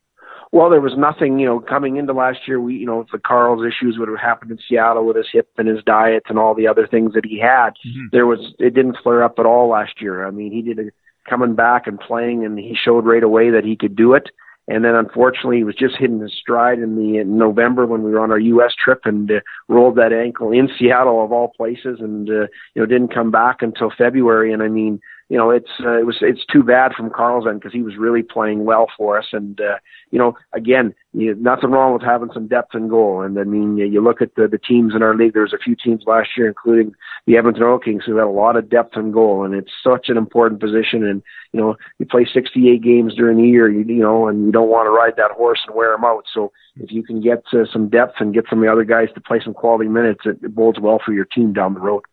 Well, 0.51 0.69
there 0.69 0.81
was 0.81 0.93
nothing, 0.95 1.39
you 1.39 1.47
know, 1.47 1.59
coming 1.59 1.97
into 1.97 2.13
last 2.13 2.39
year. 2.47 2.61
We, 2.61 2.75
you 2.75 2.85
know, 2.85 3.05
the 3.11 3.17
Carl's 3.17 3.65
issues 3.65 3.97
would 3.97 4.07
have 4.07 4.19
happened 4.19 4.51
in 4.51 4.59
Seattle 4.69 5.05
with 5.05 5.17
his 5.17 5.25
hip 5.31 5.49
and 5.57 5.67
his 5.67 5.83
diet 5.83 6.23
and 6.29 6.37
all 6.37 6.53
the 6.53 6.67
other 6.67 6.85
things 6.85 7.13
that 7.13 7.25
he 7.25 7.39
had. 7.39 7.71
Mm-hmm. 7.85 8.05
There 8.11 8.27
was, 8.27 8.53
it 8.59 8.75
didn't 8.75 8.97
flare 9.01 9.23
up 9.23 9.39
at 9.39 9.47
all 9.47 9.69
last 9.69 9.99
year. 9.99 10.25
I 10.25 10.31
mean, 10.31 10.51
he 10.51 10.61
did 10.61 10.79
a, 10.79 10.91
coming 11.27 11.55
back 11.55 11.87
and 11.87 11.99
playing, 11.99 12.45
and 12.45 12.57
he 12.59 12.75
showed 12.75 13.05
right 13.05 13.23
away 13.23 13.49
that 13.51 13.63
he 13.63 13.75
could 13.75 13.95
do 13.95 14.13
it. 14.13 14.29
And 14.67 14.85
then 14.85 14.95
unfortunately, 14.95 15.57
he 15.57 15.63
was 15.65 15.75
just 15.75 15.97
hitting 15.97 16.21
his 16.21 16.33
stride 16.39 16.79
in 16.79 16.95
the 16.95 17.17
in 17.17 17.37
November 17.37 17.85
when 17.85 18.01
we 18.03 18.11
were 18.11 18.21
on 18.21 18.31
our 18.31 18.39
U.S. 18.39 18.73
trip 18.81 19.01
and 19.03 19.29
uh, 19.29 19.39
rolled 19.67 19.97
that 19.97 20.13
ankle 20.13 20.51
in 20.51 20.69
Seattle 20.79 21.23
of 21.23 21.33
all 21.33 21.49
places, 21.49 21.99
and 21.99 22.29
uh, 22.29 22.47
you 22.73 22.81
know 22.81 22.85
didn't 22.85 23.13
come 23.13 23.29
back 23.29 23.61
until 23.61 23.91
February. 23.97 24.53
And 24.53 24.63
I 24.63 24.69
mean, 24.69 25.01
you 25.29 25.37
know, 25.37 25.49
it's 25.49 25.69
uh, 25.79 25.97
it 25.97 26.05
was 26.05 26.17
it's 26.21 26.45
too 26.45 26.63
bad 26.63 26.93
from 26.93 27.09
Carl's 27.09 27.47
end 27.47 27.59
because 27.59 27.73
he 27.73 27.81
was 27.81 27.97
really 27.97 28.23
playing 28.23 28.65
well 28.65 28.87
for 28.97 29.17
us. 29.17 29.27
And 29.31 29.59
uh, 29.59 29.77
you 30.11 30.19
know, 30.19 30.35
again, 30.53 30.93
you, 31.13 31.33
nothing 31.35 31.71
wrong 31.71 31.93
with 31.93 32.01
having 32.01 32.29
some 32.33 32.47
depth 32.47 32.75
in 32.75 32.87
goal. 32.87 33.21
And 33.21 33.39
I 33.39 33.43
mean, 33.43 33.77
you, 33.77 33.85
you 33.85 34.01
look 34.01 34.21
at 34.21 34.35
the 34.35 34.47
the 34.47 34.57
teams 34.57 34.93
in 34.95 35.01
our 35.01 35.15
league. 35.15 35.33
There's 35.33 35.53
a 35.53 35.57
few 35.57 35.75
teams 35.75 36.03
last 36.05 36.29
year, 36.37 36.47
including 36.47 36.93
the 37.25 37.37
Edmonton 37.37 37.63
Oil 37.63 37.79
Kings, 37.79 38.03
who 38.05 38.17
had 38.17 38.27
a 38.27 38.29
lot 38.29 38.57
of 38.57 38.69
depth 38.69 38.97
in 38.97 39.11
goal, 39.11 39.43
and 39.43 39.53
it's 39.53 39.71
such 39.83 40.09
an 40.09 40.17
important 40.17 40.59
position. 40.59 41.05
And 41.05 41.23
you 41.53 41.61
know, 41.61 41.75
you 41.99 42.05
play 42.05 42.27
68 42.31 42.81
games 42.81 43.15
during 43.15 43.37
the 43.37 43.47
year, 43.47 43.69
you, 43.69 43.83
you 43.85 44.01
know, 44.01 44.27
and 44.27 44.45
you 44.45 44.51
don't 44.51 44.69
want 44.69 44.87
to 44.87 44.91
ride 44.91 45.15
that 45.17 45.31
horse 45.31 45.61
and 45.65 45.75
wear 45.75 45.91
them 45.91 46.03
out. 46.03 46.25
So 46.33 46.51
if 46.77 46.91
you 46.91 47.03
can 47.03 47.21
get 47.21 47.43
uh, 47.53 47.65
some 47.71 47.89
depth 47.89 48.15
and 48.19 48.33
get 48.33 48.45
some 48.49 48.59
of 48.59 48.65
the 48.65 48.71
other 48.71 48.83
guys 48.83 49.09
to 49.13 49.21
play 49.21 49.39
some 49.43 49.53
quality 49.53 49.89
minutes, 49.89 50.21
it, 50.25 50.39
it 50.43 50.55
bodes 50.55 50.79
well 50.79 50.99
for 51.03 51.13
your 51.13 51.25
team 51.25 51.53
down 51.53 51.75
the 51.75 51.79
road. 51.79 52.03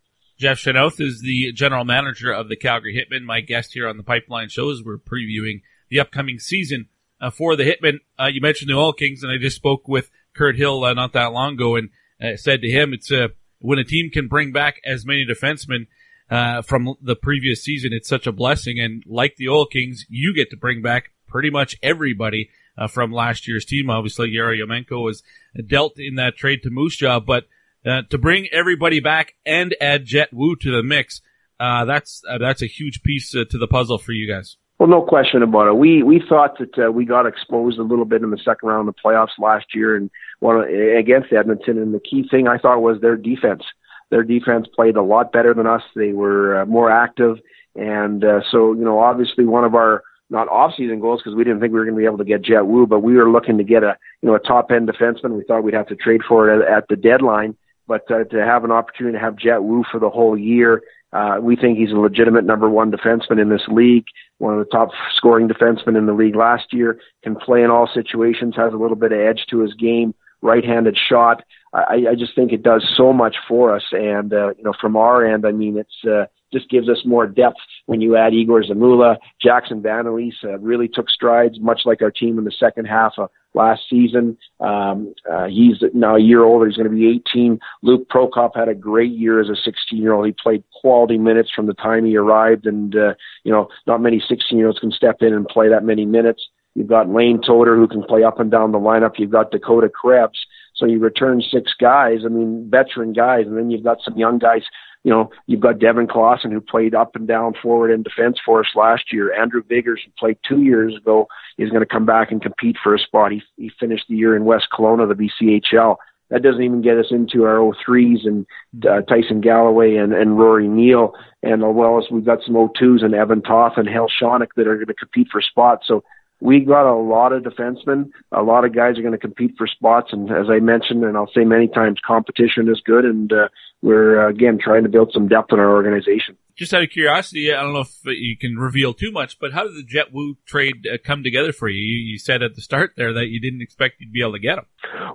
Jeff 0.40 0.58
Chynoweth 0.58 0.98
is 1.02 1.20
the 1.20 1.52
general 1.52 1.84
manager 1.84 2.32
of 2.32 2.48
the 2.48 2.56
Calgary 2.56 2.96
Hitmen. 2.96 3.24
My 3.24 3.42
guest 3.42 3.74
here 3.74 3.86
on 3.86 3.98
the 3.98 4.02
Pipeline 4.02 4.48
Show 4.48 4.70
as 4.70 4.82
we're 4.82 4.96
previewing 4.96 5.60
the 5.90 6.00
upcoming 6.00 6.38
season 6.38 6.88
uh, 7.20 7.28
for 7.28 7.56
the 7.56 7.64
Hitmen. 7.64 7.98
Uh, 8.18 8.28
you 8.28 8.40
mentioned 8.40 8.70
the 8.70 8.74
Oil 8.74 8.94
Kings, 8.94 9.22
and 9.22 9.30
I 9.30 9.36
just 9.36 9.56
spoke 9.56 9.86
with 9.86 10.10
Kirt 10.32 10.56
Hill 10.56 10.82
uh, 10.82 10.94
not 10.94 11.12
that 11.12 11.34
long 11.34 11.52
ago 11.52 11.76
and 11.76 11.90
uh, 12.22 12.36
said 12.36 12.62
to 12.62 12.70
him, 12.70 12.94
it's 12.94 13.12
uh, 13.12 13.28
when 13.58 13.78
a 13.78 13.84
team 13.84 14.08
can 14.10 14.28
bring 14.28 14.50
back 14.50 14.80
as 14.82 15.04
many 15.04 15.26
defensemen 15.26 15.88
uh, 16.30 16.62
from 16.62 16.94
the 17.02 17.16
previous 17.16 17.62
season, 17.62 17.92
it's 17.92 18.08
such 18.08 18.26
a 18.26 18.32
blessing. 18.32 18.80
And 18.80 19.02
like 19.06 19.36
the 19.36 19.50
Oil 19.50 19.66
Kings, 19.66 20.06
you 20.08 20.34
get 20.34 20.48
to 20.52 20.56
bring 20.56 20.80
back 20.80 21.10
pretty 21.28 21.50
much 21.50 21.76
everybody 21.82 22.48
from 22.88 23.12
last 23.12 23.46
year's 23.46 23.66
team. 23.66 23.90
Obviously, 23.90 24.30
Yeremenko 24.30 25.04
was 25.04 25.22
dealt 25.66 25.98
in 25.98 26.14
that 26.14 26.34
trade 26.34 26.62
to 26.62 26.70
Moose 26.70 26.96
Jaw, 26.96 27.20
but 27.20 27.44
uh, 27.86 28.02
to 28.10 28.18
bring 28.18 28.48
everybody 28.52 29.00
back 29.00 29.34
and 29.44 29.74
add 29.80 30.04
Jett 30.04 30.32
Woo 30.32 30.56
to 30.56 30.70
the 30.70 30.82
mix, 30.82 31.20
uh, 31.58 31.84
that's 31.84 32.22
uh, 32.28 32.38
that's 32.38 32.62
a 32.62 32.66
huge 32.66 33.02
piece 33.02 33.34
uh, 33.34 33.44
to 33.50 33.58
the 33.58 33.66
puzzle 33.66 33.98
for 33.98 34.12
you 34.12 34.30
guys. 34.32 34.56
Well, 34.78 34.88
no 34.88 35.02
question 35.02 35.42
about 35.42 35.68
it. 35.68 35.76
We 35.76 36.02
we 36.02 36.22
thought 36.26 36.58
that 36.58 36.86
uh, 36.86 36.90
we 36.90 37.04
got 37.04 37.26
exposed 37.26 37.78
a 37.78 37.82
little 37.82 38.06
bit 38.06 38.22
in 38.22 38.30
the 38.30 38.38
second 38.38 38.68
round 38.68 38.88
of 38.88 38.94
the 38.94 39.00
playoffs 39.04 39.38
last 39.38 39.66
year, 39.74 39.94
and 39.96 40.10
one 40.40 40.62
against 40.62 41.32
Edmonton. 41.32 41.78
And 41.78 41.94
the 41.94 42.00
key 42.00 42.26
thing 42.30 42.48
I 42.48 42.58
thought 42.58 42.80
was 42.80 43.00
their 43.00 43.16
defense 43.16 43.62
their 44.10 44.24
defense 44.24 44.66
played 44.74 44.96
a 44.96 45.02
lot 45.02 45.32
better 45.32 45.54
than 45.54 45.68
us. 45.68 45.82
They 45.94 46.12
were 46.12 46.62
uh, 46.62 46.66
more 46.66 46.90
active, 46.90 47.36
and 47.76 48.24
so 48.50 48.72
you 48.72 48.84
know, 48.84 48.98
obviously, 48.98 49.44
one 49.44 49.64
of 49.64 49.74
our 49.74 50.02
not 50.30 50.48
off-season 50.48 51.00
goals 51.00 51.20
because 51.20 51.36
we 51.36 51.44
didn't 51.44 51.60
think 51.60 51.72
we 51.72 51.78
were 51.78 51.84
going 51.84 51.96
to 51.96 52.00
be 52.00 52.06
able 52.06 52.18
to 52.18 52.24
get 52.24 52.42
Jet 52.42 52.62
Wu, 52.62 52.86
but 52.86 53.00
we 53.00 53.14
were 53.14 53.30
looking 53.30 53.58
to 53.58 53.64
get 53.64 53.82
a 53.82 53.96
you 54.22 54.28
know 54.28 54.34
a 54.34 54.38
top-end 54.38 54.88
defenseman. 54.88 55.36
We 55.36 55.44
thought 55.44 55.64
we'd 55.64 55.74
have 55.74 55.88
to 55.88 55.96
trade 55.96 56.22
for 56.26 56.48
it 56.48 56.62
at, 56.62 56.78
at 56.78 56.88
the 56.88 56.96
deadline, 56.96 57.56
but 57.90 58.08
uh, 58.08 58.22
to 58.22 58.36
have 58.36 58.62
an 58.62 58.70
opportunity 58.70 59.18
to 59.18 59.20
have 59.20 59.34
Jett 59.34 59.64
Woo 59.64 59.82
for 59.90 59.98
the 59.98 60.08
whole 60.08 60.38
year, 60.38 60.80
uh, 61.12 61.38
we 61.42 61.56
think 61.56 61.76
he's 61.76 61.90
a 61.90 61.96
legitimate 61.96 62.44
number 62.44 62.70
one 62.70 62.92
defenseman 62.92 63.42
in 63.42 63.48
this 63.48 63.66
league. 63.66 64.04
One 64.38 64.56
of 64.56 64.60
the 64.60 64.70
top 64.70 64.90
scoring 65.16 65.48
defensemen 65.48 65.98
in 65.98 66.06
the 66.06 66.12
league 66.12 66.36
last 66.36 66.72
year. 66.72 67.00
Can 67.24 67.34
play 67.34 67.64
in 67.64 67.70
all 67.70 67.90
situations. 67.92 68.54
Has 68.54 68.72
a 68.72 68.76
little 68.76 68.96
bit 68.96 69.10
of 69.10 69.18
edge 69.18 69.44
to 69.50 69.58
his 69.58 69.74
game. 69.74 70.14
Right-handed 70.40 70.96
shot. 71.08 71.42
I, 71.74 72.04
I 72.12 72.14
just 72.16 72.36
think 72.36 72.52
it 72.52 72.62
does 72.62 72.88
so 72.96 73.12
much 73.12 73.34
for 73.48 73.74
us. 73.74 73.82
And 73.90 74.32
uh, 74.32 74.50
you 74.56 74.62
know, 74.62 74.72
from 74.80 74.94
our 74.94 75.26
end, 75.26 75.44
I 75.44 75.50
mean, 75.50 75.76
it's 75.76 76.08
uh, 76.08 76.26
just 76.52 76.68
gives 76.70 76.88
us 76.88 76.98
more 77.04 77.26
depth 77.26 77.58
when 77.86 78.00
you 78.00 78.16
add 78.16 78.34
Igor 78.34 78.62
Zamula. 78.62 79.16
Jackson 79.40 79.82
Van 79.82 80.06
uh, 80.06 80.58
really 80.58 80.88
took 80.88 81.10
strides, 81.10 81.58
much 81.60 81.82
like 81.84 82.02
our 82.02 82.10
team 82.10 82.38
in 82.38 82.44
the 82.44 82.52
second 82.52 82.86
half 82.86 83.14
of 83.18 83.30
last 83.54 83.82
season. 83.88 84.36
Um, 84.60 85.14
uh, 85.30 85.46
he's 85.46 85.76
now 85.94 86.16
a 86.16 86.20
year 86.20 86.44
older. 86.44 86.66
He's 86.66 86.76
going 86.76 86.90
to 86.90 86.94
be 86.94 87.08
18. 87.30 87.58
Luke 87.82 88.08
Prokop 88.08 88.52
had 88.54 88.68
a 88.68 88.74
great 88.74 89.12
year 89.12 89.40
as 89.40 89.48
a 89.48 89.56
16 89.56 90.00
year 90.00 90.12
old. 90.12 90.26
He 90.26 90.32
played 90.32 90.62
quality 90.80 91.18
minutes 91.18 91.50
from 91.54 91.66
the 91.66 91.74
time 91.74 92.04
he 92.04 92.16
arrived, 92.16 92.66
and 92.66 92.94
uh, 92.94 93.14
you 93.44 93.52
know, 93.52 93.68
not 93.86 94.00
many 94.00 94.22
16 94.26 94.56
year 94.56 94.68
olds 94.68 94.78
can 94.78 94.92
step 94.92 95.16
in 95.20 95.34
and 95.34 95.46
play 95.46 95.68
that 95.68 95.84
many 95.84 96.06
minutes. 96.06 96.42
You've 96.74 96.88
got 96.88 97.08
Lane 97.08 97.40
Toder 97.44 97.76
who 97.76 97.88
can 97.88 98.04
play 98.04 98.22
up 98.22 98.38
and 98.38 98.50
down 98.50 98.72
the 98.72 98.78
lineup. 98.78 99.18
You've 99.18 99.30
got 99.30 99.50
Dakota 99.50 99.88
Krebs. 99.88 100.38
So 100.76 100.86
you 100.86 100.98
return 100.98 101.42
six 101.42 101.72
guys, 101.78 102.20
I 102.24 102.28
mean, 102.28 102.68
veteran 102.70 103.12
guys, 103.12 103.46
and 103.46 103.58
then 103.58 103.70
you've 103.70 103.84
got 103.84 103.98
some 104.02 104.16
young 104.16 104.38
guys 104.38 104.62
you 105.02 105.10
know, 105.10 105.30
you've 105.46 105.60
got 105.60 105.78
Devin 105.78 106.06
Clausen 106.06 106.50
who 106.50 106.60
played 106.60 106.94
up 106.94 107.16
and 107.16 107.26
down 107.26 107.54
forward 107.62 107.90
and 107.90 108.04
defense 108.04 108.38
for 108.44 108.60
us 108.60 108.68
last 108.74 109.12
year. 109.12 109.32
Andrew 109.34 109.62
Biggers 109.66 110.00
who 110.04 110.12
played 110.18 110.38
two 110.46 110.62
years 110.62 110.94
ago 110.96 111.26
is 111.58 111.70
going 111.70 111.80
to 111.80 111.86
come 111.86 112.04
back 112.04 112.30
and 112.30 112.42
compete 112.42 112.76
for 112.82 112.94
a 112.94 112.98
spot. 112.98 113.32
He, 113.32 113.42
he 113.56 113.70
finished 113.80 114.04
the 114.08 114.16
year 114.16 114.36
in 114.36 114.44
West 114.44 114.68
Kelowna, 114.72 115.08
the 115.08 115.30
BCHL. 115.42 115.96
That 116.28 116.42
doesn't 116.42 116.62
even 116.62 116.82
get 116.82 116.98
us 116.98 117.10
into 117.10 117.44
our 117.44 117.58
03s 117.58 118.24
and 118.24 118.46
uh, 118.86 119.00
Tyson 119.02 119.40
Galloway 119.40 119.96
and, 119.96 120.12
and 120.12 120.38
Rory 120.38 120.68
Neal. 120.68 121.14
And 121.42 121.64
as 121.64 121.74
well 121.74 121.98
as 121.98 122.04
we've 122.10 122.24
got 122.24 122.44
some 122.44 122.54
02s 122.54 123.04
and 123.04 123.14
Evan 123.14 123.42
Toth 123.42 123.72
and 123.76 123.88
Hale 123.88 124.06
Shawnick 124.20 124.48
that 124.56 124.68
are 124.68 124.76
going 124.76 124.86
to 124.86 124.94
compete 124.94 125.28
for 125.32 125.40
spots. 125.40 125.88
So 125.88 126.04
we've 126.40 126.68
got 126.68 126.90
a 126.90 126.94
lot 126.94 127.32
of 127.32 127.42
defensemen. 127.42 128.10
A 128.32 128.42
lot 128.42 128.64
of 128.64 128.74
guys 128.74 128.96
are 128.98 129.02
going 129.02 129.12
to 129.12 129.18
compete 129.18 129.54
for 129.58 129.66
spots. 129.66 130.12
And 130.12 130.30
as 130.30 130.46
I 130.48 130.60
mentioned, 130.60 131.02
and 131.02 131.16
I'll 131.16 131.30
say 131.34 131.44
many 131.44 131.66
times, 131.66 131.98
competition 132.06 132.68
is 132.68 132.80
good. 132.84 133.04
And 133.04 133.32
uh, 133.32 133.48
we're, 133.82 134.26
uh, 134.26 134.30
again, 134.30 134.58
trying 134.62 134.82
to 134.82 134.88
build 134.88 135.10
some 135.12 135.28
depth 135.28 135.52
in 135.52 135.58
our 135.58 135.70
organization. 135.70 136.36
Just 136.56 136.74
out 136.74 136.82
of 136.82 136.90
curiosity, 136.90 137.52
I 137.52 137.62
don't 137.62 137.72
know 137.72 137.80
if 137.80 137.96
you 138.04 138.36
can 138.36 138.56
reveal 138.56 138.92
too 138.92 139.10
much, 139.10 139.38
but 139.38 139.52
how 139.52 139.62
did 139.62 139.74
the 139.74 139.82
Jett 139.82 140.12
Woo 140.12 140.36
trade 140.44 140.86
uh, 140.86 140.98
come 141.02 141.22
together 141.22 141.52
for 141.52 141.68
you? 141.68 141.80
you? 141.80 142.18
Said 142.18 142.42
at 142.42 142.54
the 142.54 142.60
start 142.60 142.92
there 142.96 143.14
that 143.14 143.28
you 143.28 143.40
didn't 143.40 143.62
expect 143.62 144.00
you'd 144.00 144.12
be 144.12 144.20
able 144.20 144.32
to 144.32 144.38
get 144.38 144.58
him. 144.58 144.66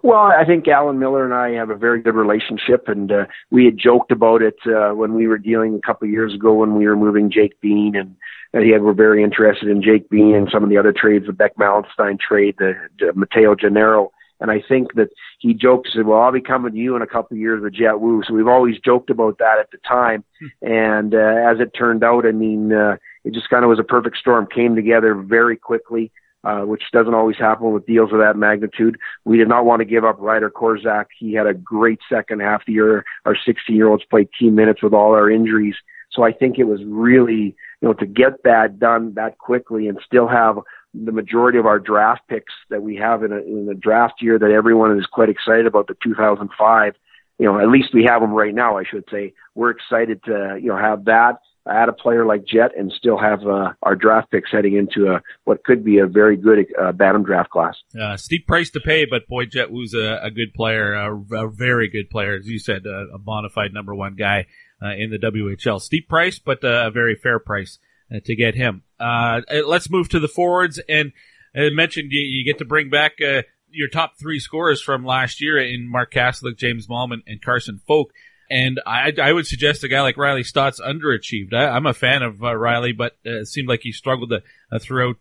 Well, 0.02 0.18
I 0.18 0.44
think 0.46 0.68
Alan 0.68 0.98
Millar 0.98 1.24
and 1.24 1.34
I 1.34 1.60
have 1.60 1.70
a 1.70 1.76
very 1.76 2.02
good 2.02 2.16
relationship, 2.16 2.88
and 2.88 3.12
uh, 3.12 3.26
we 3.52 3.66
had 3.66 3.78
joked 3.78 4.12
about 4.12 4.42
it 4.42 4.56
uh, 4.66 4.96
when 4.96 5.14
we 5.14 5.28
were 5.28 5.38
dealing 5.38 5.76
a 5.76 5.86
couple 5.86 6.08
of 6.08 6.12
years 6.12 6.34
ago 6.34 6.56
when 6.56 6.76
we 6.76 6.88
were 6.88 6.96
moving 6.96 7.32
Jake 7.32 7.62
Bean 7.62 7.94
and 7.96 8.16
and 8.56 8.64
he 8.64 8.72
had 8.72 8.82
were 8.82 8.94
very 8.94 9.22
interested 9.22 9.68
in 9.68 9.84
Jake 9.84 10.10
Bean 10.10 10.34
and 10.34 10.48
some 10.52 10.64
of 10.64 10.70
the 10.70 10.78
other 10.78 10.94
trades, 10.94 11.26
the 11.28 11.34
Beck 11.34 11.58
Malenstyn 11.58 12.18
trade, 12.18 12.56
the, 12.58 12.74
the 12.98 13.12
Matteo 13.14 13.54
Gennaro. 13.54 14.12
And 14.40 14.52
I 14.52 14.62
think 14.68 14.94
that 14.96 15.10
he 15.40 15.54
joked, 15.54 15.90
said, 15.94 16.06
well, 16.06 16.22
I'll 16.22 16.32
be 16.32 16.42
coming 16.42 16.74
to 16.74 16.78
you 16.78 16.96
in 16.96 17.02
a 17.02 17.08
couple 17.08 17.36
of 17.36 17.40
years 17.40 17.62
with 17.62 17.74
Jett 17.74 18.00
Woo. 18.00 18.24
So 18.28 18.34
we've 18.34 18.48
always 18.48 18.80
joked 18.80 19.10
about 19.10 19.38
that 19.38 19.60
at 19.60 19.72
the 19.72 19.78
time. 19.88 20.24
and 20.62 21.14
uh, 21.14 21.52
as 21.52 21.60
it 21.60 21.74
turned 21.78 22.04
out, 22.04 22.26
I 22.26 22.32
mean, 22.32 22.74
uh, 22.74 22.98
it 23.24 23.34
just 23.34 23.50
kind 23.50 23.64
of 23.64 23.70
was 23.70 23.80
a 23.80 23.84
perfect 23.84 24.18
storm, 24.18 24.48
came 24.54 24.76
together 24.76 25.16
very 25.16 25.58
quickly. 25.58 26.12
Uh, 26.44 26.62
which 26.62 26.84
doesn't 26.94 27.16
always 27.16 27.38
happen 27.38 27.72
with 27.72 27.88
deals 27.88 28.14
of 28.14 28.20
that 28.20 28.38
magnitude. 28.38 29.00
We 29.24 29.38
did 29.40 29.48
not 29.48 29.66
want 29.66 29.80
to 29.80 29.84
give 29.86 30.06
up 30.06 30.18
Ryder 30.20 30.52
Korczak. 30.52 31.06
He 31.18 31.34
had 31.34 31.48
a 31.48 31.56
great 31.56 31.98
second 32.08 32.40
half 32.40 32.62
of 32.62 32.66
the 32.68 32.74
year. 32.74 33.04
Our 33.26 33.36
16 33.36 33.76
year 33.76 33.88
olds 33.88 34.04
played 34.06 34.30
team 34.40 34.54
minutes 34.54 34.84
with 34.84 34.94
all 34.94 35.14
our 35.14 35.28
injuries. 35.28 35.74
So 36.12 36.22
I 36.22 36.32
think 36.32 36.60
it 36.60 36.66
was 36.66 36.82
really 36.86 37.56
you 37.82 37.88
know, 37.88 37.94
to 37.94 38.06
get 38.06 38.44
that 38.44 38.80
done 38.80 39.14
that 39.16 39.38
quickly 39.38 39.88
and 39.88 40.00
still 40.06 40.28
have 40.28 40.60
the 41.04 41.12
majority 41.12 41.58
of 41.58 41.66
our 41.66 41.80
draft 41.80 42.22
picks 42.28 42.54
that 42.70 42.82
we 42.82 42.96
have 42.96 43.24
in 43.24 43.32
a, 43.32 43.38
in 43.38 43.80
draft 43.80 44.22
year 44.22 44.40
that 44.40 44.52
everyone 44.52 44.98
is 44.98 45.06
quite 45.06 45.30
excited 45.30 45.66
about 45.66 45.88
the 45.88 45.96
2005. 46.04 46.94
You 47.38 47.46
know, 47.46 47.60
at 47.60 47.68
least 47.68 47.94
we 47.94 48.06
have 48.06 48.22
them 48.22 48.32
right 48.32 48.54
now, 48.54 48.78
I 48.78 48.84
should 48.84 49.04
say. 49.12 49.34
We're 49.56 49.72
excited 49.72 50.24
to, 50.26 50.58
you 50.62 50.70
know, 50.70 50.78
have 50.78 51.06
that, 51.06 51.40
add 51.68 51.90
a 51.90 51.94
player 51.94 52.26
like 52.26 52.46
Jett, 52.46 52.78
and 52.78 52.92
still 52.92 53.18
have 53.18 53.46
uh, 53.46 53.74
our 53.82 53.96
draft 53.96 54.32
picks 54.32 54.52
heading 54.52 54.76
into 54.76 55.12
a, 55.12 55.22
what 55.44 55.64
could 55.66 55.84
be 55.84 55.98
a 55.98 56.08
very 56.08 56.38
good 56.38 56.68
uh, 56.80 56.94
Bantam 56.94 57.24
draft 57.24 57.50
class. 57.50 57.76
Uh, 58.00 58.16
steep 58.16 58.48
price 58.48 58.70
to 58.70 58.80
pay, 58.80 59.06
but 59.06 59.28
boy, 59.28 59.46
Jett 59.46 59.72
Woo's 59.72 59.94
a, 59.94 60.20
a 60.22 60.32
good 60.32 60.54
player, 60.54 60.94
a, 60.94 61.14
a, 61.14 61.50
very 61.50 61.90
good 61.90 62.10
player. 62.10 62.36
As 62.36 62.48
you 62.48 62.60
said, 62.60 62.86
a, 62.86 63.16
a 63.16 63.18
bona 63.18 63.50
fide 63.50 63.74
number 63.74 63.94
one 63.94 64.16
guy 64.16 64.46
uh, 64.82 64.94
in 64.96 65.10
the 65.10 65.18
WHL. 65.18 65.82
Steep 65.82 66.08
price, 66.08 66.40
but 66.40 66.64
uh, 66.64 66.88
a 66.88 66.92
very 66.92 67.16
fair 67.16 67.40
price 67.40 67.80
to 68.24 68.36
get 68.36 68.56
him. 68.56 68.84
Uh, 69.00 69.42
let's 69.66 69.90
move 69.90 70.10
to 70.10 70.20
the 70.20 70.28
forwards. 70.28 70.80
And 70.88 71.12
I 71.56 71.70
mentioned 71.70 72.12
you, 72.12 72.22
you 72.22 72.46
get 72.46 72.60
to 72.60 72.66
bring 72.66 72.90
back 72.90 73.14
uh, 73.22 73.44
your 73.70 73.88
top 73.88 74.18
three 74.20 74.40
scorers 74.40 74.82
from 74.82 75.06
last 75.06 75.42
year 75.42 75.58
in 75.58 75.90
Mark 75.90 76.14
Kastelic, 76.14 76.58
James 76.58 76.88
Malman, 76.88 77.22
and 77.28 77.42
Carson 77.42 77.82
Focht. 77.88 78.12
And 78.50 78.80
I, 78.86 79.12
I 79.22 79.34
would 79.34 79.48
suggest 79.48 79.84
a 79.84 79.88
guy 79.88 80.02
like 80.02 80.18
Riley 80.18 80.44
Stotts 80.44 80.80
underachieved. 80.80 81.54
I, 81.54 81.76
am 81.76 81.88
a 81.88 81.94
fan 81.94 82.22
of 82.22 82.44
uh, 82.44 82.56
Riley, 82.56 82.92
but 82.92 83.14
uh, 83.26 83.42
it 83.42 83.48
seemed 83.48 83.68
like 83.68 83.82
he 83.82 83.92
struggled 83.92 84.32
uh, 84.32 84.80
throughout 84.80 85.18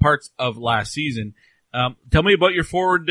parts 0.00 0.30
of 0.38 0.58
last 0.58 0.92
season. 0.92 1.34
Um, 1.72 1.96
tell 2.10 2.22
me 2.22 2.34
about 2.34 2.52
your 2.52 2.64
forward 2.64 3.10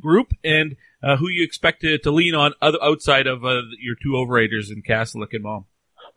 group 0.00 0.32
and 0.44 0.76
uh, 1.02 1.16
who 1.16 1.28
you 1.28 1.44
expect 1.44 1.82
to, 1.82 1.98
to 1.98 2.10
lean 2.10 2.34
on 2.34 2.52
other, 2.60 2.78
outside 2.82 3.26
of 3.26 3.44
uh, 3.44 3.62
your 3.80 3.94
two 4.02 4.10
overraters 4.10 4.70
in 4.70 4.82
Kastelic 4.82 5.32
and 5.32 5.44
Malm. 5.44 5.64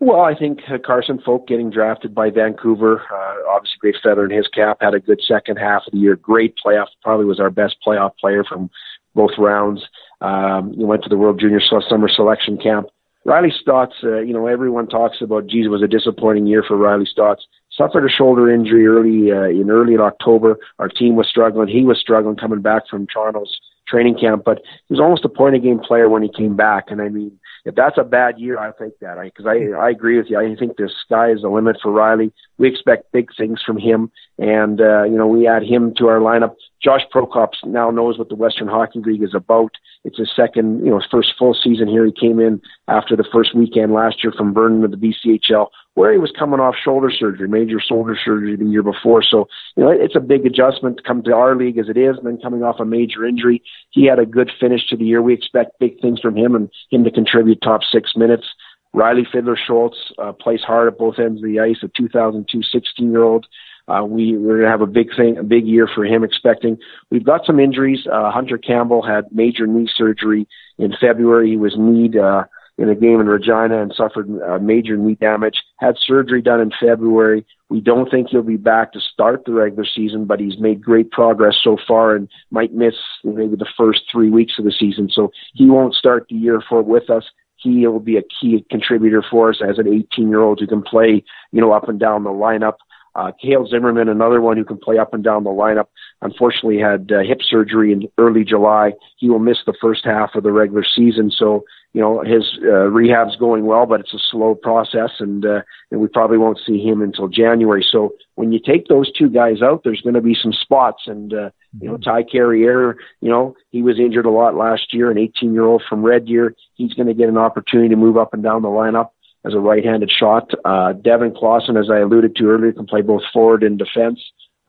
Well, 0.04 0.20
I 0.20 0.36
think 0.36 0.60
Carson 0.86 1.18
Focht 1.18 1.48
getting 1.48 1.70
drafted 1.70 2.14
by 2.14 2.30
Vancouver, 2.30 3.04
uh, 3.10 3.50
obviously 3.50 3.78
great 3.80 3.96
feather 4.04 4.26
in 4.26 4.32
his 4.36 4.50
cap, 4.50 4.80
had 4.82 4.94
a 4.94 5.00
good 5.00 5.22
second 5.26 5.56
half 5.56 5.84
of 5.88 5.94
the 5.94 6.00
year, 6.00 6.18
great 6.18 6.56
playoff, 6.64 6.88
probably 7.02 7.26
was 7.26 7.40
our 7.40 7.50
best 7.50 7.78
playoff 7.88 8.12
player 8.18 8.44
from 8.44 8.70
both 9.16 9.32
rounds. 9.38 9.82
Um, 10.20 10.74
he 10.74 10.84
went 10.84 11.04
to 11.04 11.10
the 11.10 11.16
World 11.16 11.40
Junior 11.40 11.62
Summer 11.62 12.10
Selection 12.10 12.58
Camp. 12.58 12.88
Riley 13.24 13.54
Stotts, 13.62 13.96
uh, 14.04 14.20
you 14.20 14.34
know, 14.34 14.48
everyone 14.48 14.88
talks 14.88 15.22
about, 15.22 15.48
geez, 15.48 15.68
it 15.68 15.70
was 15.70 15.82
a 15.82 15.88
disappointing 15.88 16.48
year 16.48 16.66
for 16.68 16.76
Riley 16.76 17.06
Stotts. 17.10 17.48
Suffered 17.72 18.06
a 18.06 18.10
shoulder 18.10 18.54
injury 18.54 18.86
early 18.86 19.32
uh, 19.32 19.58
in 19.58 19.70
early 19.72 19.94
in 19.94 20.02
October. 20.02 20.58
Our 20.80 20.90
team 20.90 21.16
was 21.16 21.30
struggling. 21.30 21.70
He 21.70 21.86
was 21.86 21.98
struggling 21.98 22.36
coming 22.36 22.62
back 22.62 22.90
from 22.90 23.08
Toronto's 23.08 23.58
training 23.88 24.18
camp, 24.20 24.44
but 24.44 24.58
he 24.90 24.94
was 24.96 25.00
almost 25.00 25.24
a 25.24 25.30
point 25.30 25.56
a 25.56 25.60
game 25.60 25.80
player 25.80 26.10
when 26.10 26.24
he 26.24 26.30
came 26.30 26.58
back. 26.58 26.92
And 26.92 27.02
I 27.02 27.08
mean, 27.08 27.40
if 27.66 27.76
that's 27.76 27.98
a 27.98 28.04
bad 28.04 28.40
year, 28.40 28.58
I 28.58 28.72
think 28.72 28.96
that 29.00 29.18
I 29.18 29.26
because 29.26 29.46
I 29.46 29.78
I 29.78 29.90
agree 29.90 30.18
with 30.18 30.28
you. 30.30 30.38
I 30.38 30.56
think 30.56 30.76
the 30.76 30.90
sky 31.06 31.32
is 31.32 31.42
the 31.42 31.50
limit 31.50 31.78
for 31.82 31.92
Riley. 31.92 32.32
We 32.58 32.68
expect 32.68 33.12
big 33.12 33.30
things 33.36 33.62
from 33.66 33.78
him, 33.78 34.12
and 34.38 34.82
uh, 34.82 35.04
you 35.04 35.18
know 35.18 35.28
we 35.28 35.48
add 35.48 35.64
him 35.64 35.94
to 35.98 36.08
our 36.08 36.20
lineup. 36.20 36.56
Josh 36.84 37.02
Prokop 37.14 37.52
now 37.66 37.90
knows 37.90 38.18
what 38.18 38.30
the 38.30 38.36
Western 38.36 38.68
Hockey 38.68 39.00
League 39.00 39.24
is 39.24 39.34
about. 39.34 39.72
It's 40.04 40.18
his 40.18 40.32
second, 40.36 40.86
you 40.86 40.92
know, 40.92 41.00
his 41.00 41.08
first 41.10 41.34
full 41.40 41.54
season 41.54 41.88
here. 41.88 42.06
He 42.06 42.12
came 42.12 42.40
in 42.40 42.62
after 42.88 43.16
the 43.16 43.26
first 43.32 43.56
weekend 43.56 43.94
last 43.94 44.24
year 44.24 44.34
from 44.36 44.54
Vernon 44.54 44.82
to 44.82 44.88
the 44.90 44.98
BCHL 44.98 45.68
where 45.96 46.12
he 46.12 46.18
was 46.18 46.32
coming 46.38 46.60
off 46.60 46.76
shoulder 46.84 47.12
surgery, 47.12 47.48
major 47.48 47.80
shoulder 47.80 48.18
surgery 48.24 48.56
the 48.56 48.66
year 48.66 48.82
before. 48.82 49.22
So, 49.22 49.48
you 49.76 49.84
know, 49.84 49.92
it's 49.92 50.16
a 50.16 50.20
big 50.20 50.46
adjustment 50.46 50.98
to 50.98 51.04
come 51.04 51.22
to 51.24 51.34
our 51.34 51.56
league 51.56 51.78
as 51.78 51.88
it 51.88 51.98
is, 51.98 52.18
and 52.18 52.26
then 52.26 52.40
coming 52.42 52.64
off 52.64 52.80
a 52.80 52.86
major 52.86 53.26
injury. 53.26 53.62
He 53.92 54.06
had 54.06 54.20
a 54.20 54.26
good 54.26 54.52
finish 54.60 54.88
to 54.88 54.98
the 54.98 55.06
year. 55.06 55.22
We 55.22 55.34
expect 55.34 55.80
big 55.80 56.02
things 56.02 56.20
from 56.20 56.36
him 56.36 56.56
and 56.56 56.70
him 56.90 57.04
to 57.04 57.12
contribute 57.12 57.62
top 57.62 57.82
six 57.84 58.14
minutes. 58.16 58.48
Riley 58.94 59.28
Fiddler 59.32 59.58
Schultz 59.58 59.98
uh, 60.20 60.34
plays 60.34 60.62
hard 60.62 60.88
at 60.88 61.00
both 61.00 61.20
ends 61.20 61.42
of 61.42 61.48
the 61.48 61.60
ice, 61.60 61.78
a 61.84 61.90
2002 61.96 62.62
16 62.64 63.12
year 63.12 63.24
old. 63.24 63.46
Uh, 63.88 64.04
we, 64.04 64.38
we're 64.38 64.58
going 64.58 64.66
to 64.66 64.72
have 64.72 64.82
a 64.82 64.88
big 64.88 65.10
thing, 65.16 65.38
a 65.38 65.44
big 65.44 65.66
year 65.66 65.90
for 65.94 66.06
him 66.06 66.24
expecting. 66.24 66.78
We've 67.12 67.26
got 67.26 67.46
some 67.46 67.60
injuries. 67.60 68.08
Uh, 68.12 68.32
Hunter 68.32 68.58
Campbell 68.58 69.02
had 69.02 69.26
major 69.32 69.68
knee 69.68 69.90
surgery 69.94 70.48
in 70.78 70.94
February. 71.00 71.52
He 71.52 71.58
was 71.58 71.76
kneed, 71.78 72.16
uh, 72.16 72.46
in 72.78 72.90
a 72.90 72.96
game 72.96 73.20
in 73.20 73.28
Regina 73.28 73.82
and 73.82 73.94
suffered 73.96 74.30
uh, 74.42 74.58
major 74.60 74.98
knee 74.98 75.16
damage. 75.16 75.62
Had 75.78 75.96
surgery 75.98 76.42
done 76.42 76.60
in 76.60 76.72
February. 76.80 77.46
We 77.70 77.82
don't 77.82 78.10
think 78.10 78.30
he'll 78.30 78.42
be 78.42 78.58
back 78.58 78.94
to 78.94 79.00
start 79.00 79.46
the 79.46 79.54
regular 79.54 79.86
season, 79.86 80.26
but 80.26 80.40
he's 80.40 80.60
made 80.60 80.82
great 80.82 81.12
progress 81.12 81.56
so 81.64 81.78
far 81.88 82.16
and 82.16 82.28
might 82.52 82.74
miss 82.74 82.96
maybe 83.24 83.56
the 83.56 83.70
first 83.78 84.02
three 84.12 84.30
weeks 84.30 84.54
of 84.58 84.66
the 84.66 84.72
season. 84.72 85.10
So 85.12 85.32
he 85.54 85.70
won't 85.70 85.96
start 85.96 86.28
the 86.30 86.36
year 86.36 86.62
for 86.68 86.82
with 86.82 87.10
us. 87.10 87.26
He 87.58 87.88
will 87.88 88.00
be 88.00 88.18
a 88.18 88.24
key 88.24 88.66
contributor 88.70 89.24
for 89.30 89.50
us 89.50 89.62
as 89.68 89.78
an 89.78 89.88
18 89.88 90.30
year 90.30 90.42
old 90.42 90.60
who 90.60 90.68
can 90.68 90.82
play, 90.82 91.24
you 91.52 91.62
know, 91.62 91.72
up 91.72 91.88
and 91.88 92.00
down 92.00 92.24
the 92.24 92.30
lineup. 92.30 92.76
Uh, 93.16 93.32
Kale 93.40 93.68
Zimmerman, 93.68 94.10
another 94.10 94.42
one 94.42 94.58
who 94.58 94.66
can 94.66 94.78
play 94.78 94.98
up 94.98 95.14
and 95.14 95.24
down 95.24 95.44
the 95.44 95.52
lineup, 95.52 95.88
unfortunately 96.22 96.80
had 96.80 97.12
uh, 97.12 97.20
hip 97.20 97.42
surgery 97.48 97.92
in 97.92 98.08
early 98.18 98.44
July. 98.44 98.94
He 99.18 99.30
will 99.30 99.40
miss 99.40 99.58
the 99.66 99.76
first 99.80 100.04
half 100.04 100.32
of 100.36 100.44
the 100.44 100.52
regular 100.52 100.84
season. 100.84 101.32
So 101.32 101.64
you 101.94 102.02
know 102.02 102.22
his 102.22 102.58
uh, 102.64 102.90
rehab's 102.90 103.36
going 103.36 103.66
well, 103.66 103.86
but 103.86 104.00
it's 104.00 104.14
a 104.14 104.20
slow 104.32 104.56
process, 104.56 105.12
and 105.20 105.46
uh, 105.46 105.62
and 105.92 106.02
we 106.02 106.08
probably 106.08 106.40
won't 106.40 106.60
see 106.66 106.84
him 106.84 107.04
until 107.04 107.28
January. 107.28 107.86
So 107.88 108.16
when 108.34 108.52
you 108.52 108.60
take 108.60 108.88
those 108.88 109.12
two 109.12 109.30
guys 109.30 109.62
out, 109.62 109.82
there's 109.84 110.02
going 110.02 110.16
to 110.16 110.22
be 110.22 110.36
some 110.42 110.54
spots, 110.54 111.04
and 111.06 111.32
uh, 111.32 111.50
you 111.80 111.90
know 111.90 111.98
Ty 111.98 112.24
Carrier, 112.24 112.98
you 113.22 113.30
know 113.30 113.56
he 113.70 113.84
was 113.84 114.00
injured 114.00 114.26
a 114.26 114.32
lot 114.32 114.56
last 114.56 114.92
year, 114.92 115.12
an 115.12 115.20
18 115.20 115.54
year 115.54 115.66
old 115.66 115.84
from 115.88 116.02
Red 116.02 116.26
Deer. 116.26 116.56
He's 116.74 116.94
going 116.96 117.08
to 117.08 117.14
get 117.14 117.30
an 117.30 117.38
opportunity 117.38 117.90
to 117.90 117.96
move 117.96 118.18
up 118.18 118.34
and 118.34 118.42
down 118.42 118.64
the 118.64 118.70
lineup 118.70 119.10
as 119.46 119.54
a 119.54 119.60
right-handed 119.60 120.12
shot. 120.12 120.52
Uh, 120.64 120.94
Devin 120.94 121.34
Clausen, 121.36 121.78
as 121.78 121.90
I 121.90 122.00
alluded 122.00 122.36
to 122.38 122.46
earlier, 122.46 122.72
can 122.72 122.86
play 122.86 123.02
both 123.02 123.24
forward 123.32 123.64
and 123.64 123.78
defense. 123.78 124.20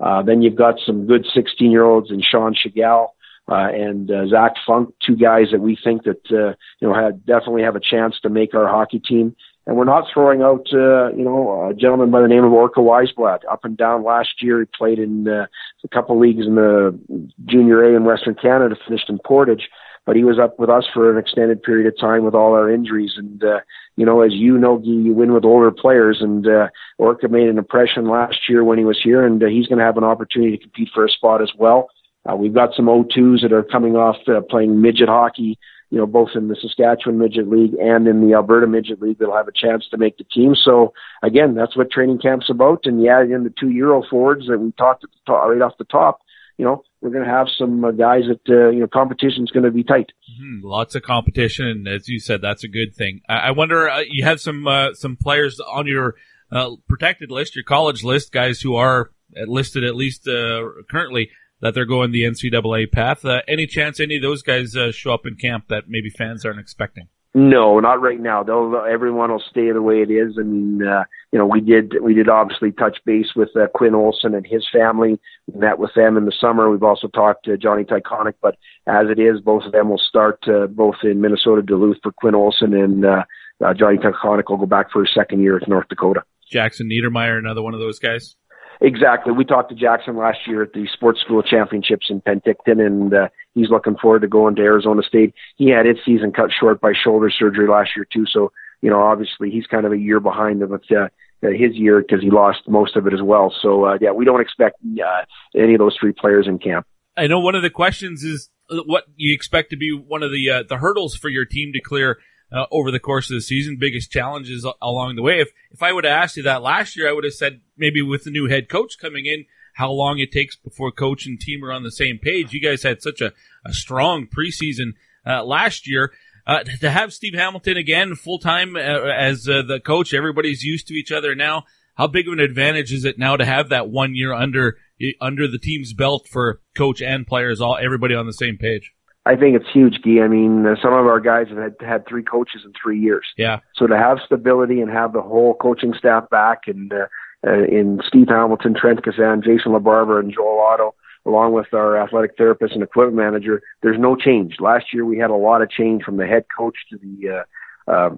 Uh, 0.01 0.23
then 0.23 0.43
you've 0.43 0.57
got 0.57 0.81
some 0.85 1.07
good 1.07 1.27
16 1.33 1.71
year 1.71 1.85
olds 1.85 2.11
in 2.11 2.21
Sean 2.21 2.55
Tschigerl 2.55 3.09
uh, 3.51 3.69
and 3.73 4.11
uh, 4.11 4.27
Zach 4.27 4.55
Funk, 4.67 4.95
two 5.05 5.17
guys 5.17 5.49
that 5.53 5.61
we 5.61 5.77
think 5.83 6.05
that 6.05 6.21
uh, 6.31 6.55
you 6.81 6.89
know 6.89 6.95
had 6.95 7.25
definitely 7.27 7.63
have 7.63 7.77
a 7.77 7.81
chance 7.81 8.19
to 8.23 8.29
make 8.29 8.55
our 8.55 8.67
hockey 8.67 8.99
team. 8.99 9.37
and 9.67 9.77
we're 9.77 9.85
not 9.85 10.07
throwing 10.13 10.43
out, 10.43 10.67
uh, 10.73 11.13
you 11.13 11.25
know, 11.25 11.69
a 11.71 11.75
gentleman 11.75 12.11
by 12.11 12.21
the 12.23 12.29
name 12.29 12.45
of 12.45 12.53
Orca 12.53 12.81
Wiesblatt 12.81 13.41
up 13.51 13.65
and 13.65 13.77
down 13.77 14.03
last 14.03 14.43
year. 14.43 14.61
He 14.61 14.67
played 14.77 14.99
in 14.99 15.29
uh, 15.29 15.47
a 15.85 15.89
couple 15.89 16.19
leagues 16.19 16.47
in 16.47 16.55
the 16.55 16.99
Junior 17.45 17.85
A 17.85 17.97
in 17.97 18.05
Western 18.05 18.35
Canada, 18.35 18.77
finished 18.87 19.11
in 19.11 19.19
Portage, 19.19 19.69
but 20.07 20.17
he 20.17 20.25
was 20.25 20.39
up 20.39 20.59
with 20.59 20.71
us 20.71 20.85
for 20.93 21.11
an 21.11 21.19
extended 21.19 21.63
period 21.63 21.87
of 21.87 21.99
time 21.99 22.25
with 22.25 22.35
all 22.35 22.53
our 22.53 22.71
injuries. 22.71 23.13
And, 23.17 23.43
uh, 23.43 23.61
you 23.97 24.05
know, 24.05 24.21
as 24.21 24.33
you 24.33 24.59
know, 24.59 24.81
you 24.83 25.13
win 25.13 25.33
with 25.33 25.45
older 25.45 25.71
players, 25.71 26.19
and 26.21 26.47
uh, 26.47 26.69
Orca 26.99 27.29
made 27.29 27.49
an 27.49 27.59
impression 27.59 28.09
last 28.09 28.49
year 28.49 28.65
when 28.65 28.79
he 28.79 28.85
was 28.85 29.01
here, 29.03 29.25
and 29.25 29.43
uh, 29.43 29.47
he's 29.47 29.67
going 29.67 29.79
to 29.79 29.85
have 29.85 29.97
an 29.97 30.05
opportunity 30.05 30.57
to 30.57 30.63
compete 30.63 30.91
for 30.95 31.05
a 31.05 31.11
spot 31.11 31.43
as 31.43 31.51
well. 31.57 31.89
Uh, 32.31 32.37
we've 32.37 32.55
got 32.55 32.75
some 32.75 32.87
O2s 32.87 33.43
that 33.43 33.53
are 33.53 33.63
coming 33.63 33.97
off 33.97 34.17
uh, 34.29 34.41
playing 34.49 34.81
midget 34.81 35.09
hockey 35.09 35.59
you 35.95 36.01
know, 36.01 36.07
both 36.07 36.31
in 36.35 36.49
the 36.49 36.57
Saskatchewan 36.61 37.21
Midget 37.21 37.49
League 37.49 37.75
and 37.75 38.09
in 38.09 38.27
the 38.27 38.35
Alberta 38.35 38.67
Midget 38.67 39.01
League 39.01 39.19
that'll 39.19 39.37
have 39.37 39.47
a 39.47 39.53
chance 39.53 39.87
to 39.93 39.97
make 39.97 40.19
the 40.19 40.25
team. 40.25 40.57
So 40.57 40.93
again, 41.23 41.55
that's 41.55 41.77
what 41.77 41.93
training 41.93 42.19
camp's 42.19 42.51
about. 42.51 42.81
And 42.83 43.01
yeah, 43.01 43.23
in 43.23 43.45
the 43.45 43.55
two 43.57 43.71
Euro 43.71 44.03
forwards 44.11 44.49
that 44.49 44.59
we 44.59 44.73
talked 44.73 45.05
at 45.05 45.33
right 45.33 45.63
off 45.63 45.79
the 45.79 45.85
top, 45.85 46.21
you 46.57 46.65
know, 46.65 46.83
we're 47.01 47.11
going 47.11 47.25
to 47.25 47.31
have 47.31 47.49
some 47.59 47.85
uh, 47.85 47.91
guys 47.91 48.23
that, 48.29 48.41
uh, 48.49 48.71
you 48.71 48.81
know, 48.81 48.87
competition's 48.87 49.51
going 49.51 49.65
to 49.65 49.71
be 49.71 49.83
tight. 49.83 50.13
Mm-hmm. 50.31 50.67
Lots 50.67 50.95
of 50.95 51.03
competition. 51.03 51.67
And 51.67 51.89
as 51.89 52.09
you 52.09 52.21
said, 52.21 52.41
that's 52.41 52.65
a 52.65 52.69
good 52.69 52.95
thing. 52.95 53.21
I, 53.29 53.35
I 53.35 53.51
wonder, 53.51 53.89
uh, 53.89 54.03
you 54.09 54.25
have 54.25 54.41
some, 54.41 54.67
uh, 54.67 54.95
some 54.95 55.17
players 55.17 55.61
on 55.61 55.87
your, 55.87 56.15
uh, 56.53 56.77
protected 56.89 57.31
list, 57.31 57.57
your 57.57 57.65
college 57.65 58.05
list, 58.05 58.33
guys 58.33 58.61
who 58.61 58.77
are 58.77 59.11
listed 59.47 59.83
at 59.85 59.97
least, 59.97 60.29
uh, 60.29 60.63
currently 60.89 61.31
that 61.61 61.75
they're 61.75 61.87
going 61.87 62.13
the 62.13 62.23
NCAA 62.23 62.93
path. 62.93 63.25
Any 63.49 63.67
chance 63.67 63.99
any 63.99 64.17
of 64.17 64.23
those 64.23 64.43
guys 64.43 64.77
show 64.93 65.15
up 65.15 65.27
in 65.27 65.37
camp 65.37 65.69
that 65.69 65.85
maybe 65.89 66.11
fans 66.11 66.45
aren't 66.45 66.61
expecting? 66.61 67.09
No, 67.37 67.81
not 67.81 68.01
right 68.01 68.21
now. 68.21 68.45
They'll, 68.45 68.85
everyone 68.89 69.33
will 69.33 69.43
stay 69.51 69.73
the 69.73 69.83
way 69.83 70.03
it 70.03 70.11
is. 70.11 70.37
I 70.39 70.43
mean, 70.43 70.87
uh, 70.87 71.03
you 71.33 71.39
know, 71.39 71.47
we 71.47 71.61
did 71.61 71.95
we 72.01 72.15
did 72.15 72.29
obviously 72.29 72.71
touch 72.71 72.99
base 73.05 73.35
with 73.35 73.49
uh, 73.57 73.67
Quinn 73.75 73.93
Olson 73.93 74.37
and 74.37 74.47
his 74.47 74.65
family. 74.73 75.19
We 75.53 75.59
met 75.59 75.81
with 75.81 75.91
them 75.97 76.17
in 76.17 76.27
the 76.27 76.33
summer. 76.41 76.71
We've 76.71 76.85
also 76.85 77.09
talked 77.09 77.47
to 77.47 77.59
Johnny 77.59 77.83
Tychonick, 77.83 78.35
but 78.41 78.57
as 78.87 79.07
it 79.11 79.19
is, 79.19 79.41
both 79.41 79.65
of 79.65 79.73
them 79.73 79.89
will 79.89 79.99
start 79.99 80.45
uh, 80.47 80.69
both 80.69 80.97
in 81.03 81.21
Minnesota 81.21 81.61
Duluth 81.61 81.97
for 82.05 82.13
Quinn 82.13 82.37
Olson 82.37 82.73
and 82.73 83.05
uh, 83.05 83.25
uh, 83.65 83.75
Johnny 83.75 83.99
Tychonick 83.99 84.49
will 84.49 84.59
go 84.59 84.67
back 84.67 84.93
for 84.93 85.05
his 85.05 85.13
second 85.13 85.43
year 85.43 85.57
at 85.57 85.69
North 85.69 85.89
Dakota. 85.89 86.23
Jackson 86.49 86.89
Niedermayer, 86.89 87.37
another 87.37 87.63
one 87.63 87.75
of 87.75 87.81
those 87.81 87.99
guys. 87.99 88.37
Exactly. 88.81 89.33
We 89.33 89.45
talked 89.45 89.71
to 89.71 89.75
Jackson 89.75 90.17
last 90.17 90.39
year 90.47 90.63
at 90.63 90.73
the 90.73 90.87
Sports 90.93 91.21
School 91.21 91.43
Championships 91.43 92.07
in 92.11 92.21
Penticton, 92.21 92.85
and 92.85 93.15
uh, 93.15 93.29
he's 93.55 93.71
looking 93.71 93.97
forward 93.97 94.21
to 94.21 94.29
going 94.29 94.57
to 94.57 94.63
Arizona 94.63 95.03
State. 95.03 95.35
He 95.57 95.71
had 95.71 95.87
his 95.87 95.97
season 96.05 96.33
cut 96.33 96.51
short 96.59 96.81
by 96.81 96.93
shoulder 96.93 97.31
surgery 97.31 97.69
last 97.69 97.91
year 97.97 98.07
too, 98.13 98.27
so 98.27 98.53
you 98.83 98.91
know 98.91 99.01
obviously 99.01 99.51
he's 99.51 99.67
kind 99.67 99.87
of 99.87 99.93
a 99.93 99.99
year 99.99 100.21
behind 100.21 100.61
with 100.69 100.83
uh, 100.91 101.09
his 101.41 101.75
year 101.75 102.01
because 102.01 102.23
he 102.23 102.31
lost 102.31 102.61
most 102.69 102.97
of 102.97 103.07
it 103.07 103.15
as 103.15 103.23
well. 103.23 103.55
So 103.63 103.85
uh, 103.87 103.99
yeah, 104.01 104.13
we 104.13 104.25
don't 104.25 104.41
expect 104.41 104.77
uh, 104.85 105.25
any 105.57 105.75
of 105.75 105.79
those 105.79 105.97
three 106.01 106.13
players 106.13 106.47
in 106.47 106.59
camp. 106.59 106.87
I 107.17 107.27
know 107.27 107.41
one 107.41 107.55
of 107.55 107.63
the 107.63 107.71
questions 107.71 108.23
is 108.23 108.51
what 108.69 109.05
you 109.17 109.35
expect 109.35 109.71
to 109.71 109.77
be 109.77 109.93
one 109.93 110.23
of 110.23 110.31
the 110.31 110.51
uh, 110.51 110.63
the 110.69 110.79
hurdles 110.79 111.15
for 111.15 111.29
your 111.29 111.45
team 111.45 111.73
to 111.73 111.81
clear 111.81 112.19
uh, 112.53 112.67
over 112.71 112.91
the 112.91 113.01
course 113.01 113.31
of 113.31 113.35
the 113.35 113.41
season, 113.41 113.77
biggest 113.79 114.11
challenges 114.11 114.67
along 114.81 115.17
the 115.17 115.23
way. 115.23 115.41
If 115.41 115.49
if 115.71 115.83
I 115.83 115.93
would 115.93 116.05
have 116.05 116.23
asked 116.23 116.37
you 116.37 116.43
that 116.45 116.63
last 116.63 116.97
year, 116.97 117.09
I 117.09 117.13
would 117.13 117.25
have 117.25 117.35
said 117.35 117.61
maybe 117.77 118.03
with 118.03 118.25
the 118.25 118.31
new 118.31 118.49
head 118.49 118.69
coach 118.69 118.97
coming 119.01 119.27
in, 119.27 119.47
how 119.75 119.91
long 119.91 120.19
it 120.19 120.33
takes 120.33 120.57
before 120.57 120.91
coach 120.91 121.27
and 121.27 121.39
team 121.39 121.65
are 121.65 121.73
on 121.73 121.83
the 121.83 121.91
same 121.91 122.19
page. 122.19 122.53
You 122.53 122.61
guys 122.61 122.83
had 122.83 123.03
such 123.03 123.21
a, 123.21 123.33
a 123.67 123.73
strong 123.73 124.27
preseason 124.27 124.95
uh, 125.27 125.45
last 125.45 125.89
year. 125.89 126.13
Uh, 126.47 126.63
to 126.81 126.91
have 126.91 127.13
Steve 127.13 127.35
Hamilton 127.35 127.77
again 127.77 128.15
full 128.15 128.39
time 128.39 128.77
uh, 128.77 128.81
as 128.81 129.49
uh, 129.49 129.63
the 129.63 129.81
coach, 129.81 130.13
everybody's 130.13 130.63
used 130.63 130.89
to 130.89 130.95
each 130.95 131.11
other 131.11 131.35
now. 131.35 131.65
How 131.95 132.07
big 132.07 132.27
of 132.27 132.35
an 132.35 132.41
advantage 132.41 132.93
is 132.93 133.05
it 133.05 133.19
now 133.19 133.37
to 133.37 133.45
have 133.45 133.71
that 133.71 133.89
one 133.89 134.15
year 134.15 134.33
under 134.33 134.77
under 135.21 135.49
the 135.49 135.59
team's 135.59 135.93
belt 135.93 136.29
for 136.31 136.61
coach 136.77 137.01
and 137.01 137.27
players, 137.27 137.61
all 137.61 137.79
everybody 137.81 138.15
on 138.15 138.27
the 138.27 138.33
same 138.33 138.59
page? 138.59 138.93
I 139.27 139.37
think 139.37 139.57
it's 139.57 139.71
huge, 139.73 140.03
Guy. 140.03 140.23
I 140.23 140.29
mean, 140.29 140.67
uh, 140.67 140.75
some 140.83 140.93
of 140.93 141.07
our 141.07 141.19
guys 141.19 141.47
have 141.49 141.57
had, 141.57 141.77
had 141.81 142.07
three 142.07 142.23
coaches 142.23 142.61
in 142.65 142.73
three 142.81 143.01
years. 143.01 143.25
Yeah. 143.39 143.61
So 143.75 143.87
to 143.87 143.97
have 143.97 144.19
stability 144.27 144.81
and 144.81 144.91
have 144.91 145.15
the 145.15 145.23
whole 145.23 145.55
coaching 145.55 145.95
staff 145.99 146.29
back 146.29 146.63
and 146.67 146.93
uh, 146.93 147.07
uh, 147.47 147.65
in 147.65 148.01
Steve 148.07 148.29
Hamilton, 148.29 148.75
Trent 148.75 149.03
Cassan, 149.03 149.45
Jason 149.45 149.73
LaBarber, 149.73 150.21
and 150.21 150.33
Joel 150.33 150.61
Otto, 150.61 150.95
along 151.27 151.53
with 151.53 151.73
our 151.73 151.97
athletic 151.97 152.37
therapist 152.37 152.75
and 152.75 152.83
equipment 152.83 153.17
manager, 153.17 153.63
there's 153.83 153.99
no 153.99 154.17
change. 154.17 154.57
Last 154.61 154.93
year 154.93 155.05
we 155.05 155.19
had 155.19 155.31
a 155.31 155.35
lot 155.35 155.63
of 155.63 155.71
change 155.71 156.03
from 156.03 156.17
the 156.17 156.27
head 156.27 156.45
coach 156.57 156.77
to 156.91 156.99
the 156.99 157.45
uh, 157.89 157.91
uh, 157.91 158.11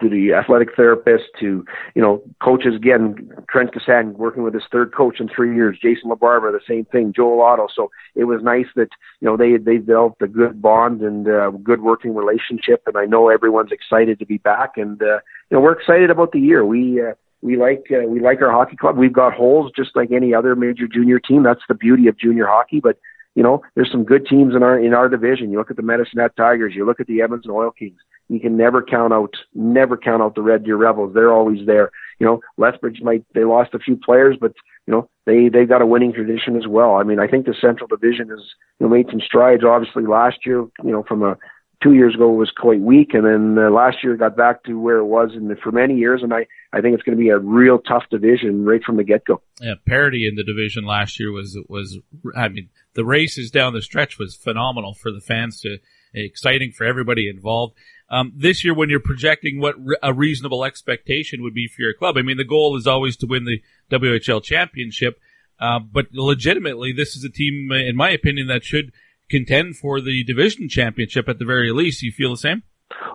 to 0.00 0.08
the 0.08 0.32
athletic 0.32 0.74
therapist 0.74 1.24
to, 1.38 1.64
you 1.94 2.02
know, 2.02 2.22
coaches 2.42 2.74
again, 2.74 3.30
Trent 3.50 3.72
Cassan 3.72 4.14
working 4.14 4.42
with 4.42 4.54
his 4.54 4.62
third 4.72 4.94
coach 4.94 5.20
in 5.20 5.28
three 5.28 5.54
years, 5.54 5.78
Jason 5.80 6.10
LaBarber, 6.10 6.52
the 6.52 6.60
same 6.66 6.86
thing, 6.86 7.12
Joel 7.14 7.42
Otto. 7.42 7.68
So 7.74 7.90
it 8.14 8.24
was 8.24 8.42
nice 8.42 8.66
that, 8.76 8.88
you 9.20 9.28
know, 9.28 9.36
they, 9.36 9.56
they 9.58 9.76
built 9.76 10.16
a 10.20 10.26
good 10.26 10.60
bond 10.60 11.02
and 11.02 11.28
uh, 11.28 11.50
good 11.50 11.82
working 11.82 12.14
relationship. 12.14 12.82
And 12.86 12.96
I 12.96 13.04
know 13.04 13.28
everyone's 13.28 13.72
excited 13.72 14.18
to 14.18 14.26
be 14.26 14.38
back. 14.38 14.76
And, 14.76 15.02
uh, 15.02 15.20
you 15.50 15.56
know, 15.56 15.60
we're 15.60 15.78
excited 15.78 16.10
about 16.10 16.32
the 16.32 16.40
year. 16.40 16.64
We, 16.64 17.02
uh, 17.02 17.12
we 17.42 17.56
like 17.56 17.86
uh, 17.90 18.06
we 18.06 18.20
like 18.20 18.42
our 18.42 18.50
hockey 18.50 18.76
club. 18.76 18.96
We've 18.96 19.12
got 19.12 19.32
holes 19.32 19.72
just 19.76 19.96
like 19.96 20.10
any 20.12 20.34
other 20.34 20.54
major 20.54 20.86
junior 20.86 21.18
team. 21.18 21.42
That's 21.42 21.62
the 21.68 21.74
beauty 21.74 22.06
of 22.08 22.18
junior 22.18 22.46
hockey. 22.46 22.80
But 22.80 22.98
you 23.34 23.42
know, 23.42 23.62
there's 23.74 23.90
some 23.90 24.04
good 24.04 24.26
teams 24.26 24.54
in 24.54 24.62
our 24.62 24.78
in 24.78 24.94
our 24.94 25.08
division. 25.08 25.50
You 25.50 25.58
look 25.58 25.70
at 25.70 25.76
the 25.76 25.82
Medicine 25.82 26.20
Hat 26.20 26.32
Tigers. 26.36 26.74
You 26.74 26.84
look 26.84 27.00
at 27.00 27.06
the 27.06 27.22
Edmonton 27.22 27.50
Oil 27.50 27.70
Kings 27.70 28.00
you 28.30 28.38
can 28.38 28.56
never 28.56 28.80
count 28.80 29.12
out 29.12 29.34
never 29.54 29.96
count 29.96 30.22
out 30.22 30.36
the 30.36 30.42
Red 30.42 30.64
Deer 30.64 30.76
Rebels. 30.76 31.12
They're 31.12 31.32
always 31.32 31.66
there. 31.66 31.90
You 32.20 32.26
know, 32.26 32.40
Lethbridge 32.56 33.00
might 33.02 33.24
they 33.34 33.44
lost 33.44 33.74
a 33.74 33.78
few 33.78 33.96
players, 33.96 34.36
but 34.40 34.52
you 34.86 34.92
know 34.92 35.10
they 35.26 35.48
they 35.48 35.64
got 35.64 35.82
a 35.82 35.86
winning 35.86 36.12
tradition 36.12 36.56
as 36.56 36.66
well. 36.68 36.94
I 36.94 37.02
mean, 37.02 37.18
I 37.18 37.26
think 37.26 37.44
the 37.44 37.54
Central 37.60 37.88
Division 37.88 38.28
has 38.28 38.38
you 38.78 38.86
know 38.86 38.88
made 38.88 39.08
some 39.10 39.20
strides. 39.20 39.64
Obviously, 39.64 40.06
last 40.06 40.46
year, 40.46 40.60
you 40.60 40.92
know, 40.92 41.02
from 41.02 41.24
a 41.24 41.36
two 41.82 41.94
years 41.94 42.14
ago 42.14 42.30
was 42.30 42.50
quite 42.56 42.80
weak, 42.80 43.14
and 43.14 43.24
then 43.24 43.62
uh, 43.62 43.70
last 43.70 43.98
year 44.02 44.16
got 44.16 44.36
back 44.36 44.64
to 44.64 44.78
where 44.78 44.98
it 44.98 45.04
was 45.04 45.30
in 45.34 45.48
the, 45.48 45.56
for 45.56 45.72
many 45.72 45.94
years. 45.94 46.22
And 46.22 46.32
I 46.32 46.46
I 46.72 46.80
think 46.80 46.94
it's 46.94 47.02
going 47.02 47.16
to 47.16 47.22
be 47.22 47.30
a 47.30 47.38
real 47.38 47.78
tough 47.78 48.04
division 48.10 48.64
right 48.64 48.82
from 48.84 48.96
the 48.96 49.04
get 49.04 49.24
go. 49.24 49.42
Yeah, 49.60 49.74
parity 49.86 50.26
in 50.26 50.34
the 50.34 50.44
division 50.44 50.84
last 50.84 51.18
year 51.18 51.32
was 51.32 51.58
was 51.68 51.98
I 52.36 52.48
mean 52.48 52.68
the 52.94 53.04
races 53.04 53.50
down 53.50 53.72
the 53.72 53.82
stretch 53.82 54.18
was 54.18 54.36
phenomenal 54.36 54.94
for 54.94 55.10
the 55.10 55.20
fans 55.20 55.60
to 55.60 55.78
exciting 56.14 56.72
for 56.72 56.84
everybody 56.84 57.28
involved. 57.28 57.74
Um, 58.10 58.32
this 58.34 58.64
year, 58.64 58.74
when 58.74 58.90
you're 58.90 58.98
projecting 58.98 59.60
what 59.60 59.76
re- 59.78 59.96
a 60.02 60.12
reasonable 60.12 60.64
expectation 60.64 61.42
would 61.42 61.54
be 61.54 61.68
for 61.68 61.82
your 61.82 61.94
club, 61.94 62.16
I 62.18 62.22
mean, 62.22 62.38
the 62.38 62.44
goal 62.44 62.76
is 62.76 62.86
always 62.86 63.16
to 63.18 63.26
win 63.26 63.44
the 63.44 63.62
WHL 63.96 64.42
championship. 64.42 65.20
Uh, 65.60 65.78
but 65.78 66.06
legitimately, 66.12 66.92
this 66.92 67.14
is 67.14 67.22
a 67.22 67.28
team, 67.28 67.70
in 67.70 67.94
my 67.94 68.10
opinion, 68.10 68.48
that 68.48 68.64
should 68.64 68.92
contend 69.30 69.76
for 69.76 70.00
the 70.00 70.24
division 70.24 70.68
championship 70.68 71.28
at 71.28 71.38
the 71.38 71.44
very 71.44 71.72
least. 71.72 72.02
You 72.02 72.12
feel 72.12 72.30
the 72.30 72.36
same? 72.36 72.62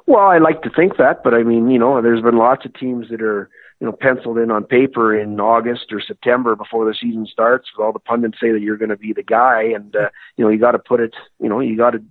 Well, 0.08 0.25
I 0.25 0.38
like 0.38 0.62
to 0.62 0.69
think 0.69 0.97
that, 0.97 1.23
but 1.23 1.34
I 1.34 1.43
mean, 1.43 1.69
you 1.69 1.80
know, 1.80 2.01
there's 2.01 2.21
been 2.21 2.38
lots 2.38 2.65
of 2.65 2.73
teams 2.73 3.10
that 3.10 3.21
are 3.21 3.49
you 3.80 3.88
know, 3.88 3.93
penciled 3.93 4.38
in 4.38 4.51
on 4.51 4.63
paper 4.63 5.17
in 5.17 5.39
August 5.39 5.91
or 5.91 6.01
September 6.01 6.56
before 6.56 6.86
the 6.86 6.95
season 6.99 7.28
starts. 7.30 7.67
All 7.78 7.91
the 7.91 7.99
pundits 7.99 8.38
say 8.41 8.51
that 8.51 8.62
you're 8.62 8.78
going 8.78 8.89
to 8.89 8.97
be 8.97 9.12
the 9.12 9.23
guy, 9.23 9.63
and 9.63 9.93
uh, 9.95 10.10
you 10.38 10.45
know, 10.45 10.49
you 10.49 10.60
got 10.60 10.71
to 10.71 10.80
put 10.80 11.01
it. 11.01 11.13
You 11.41 11.49
know, 11.49 11.60
you 11.60 11.75
got 11.75 11.91
to 11.91 12.01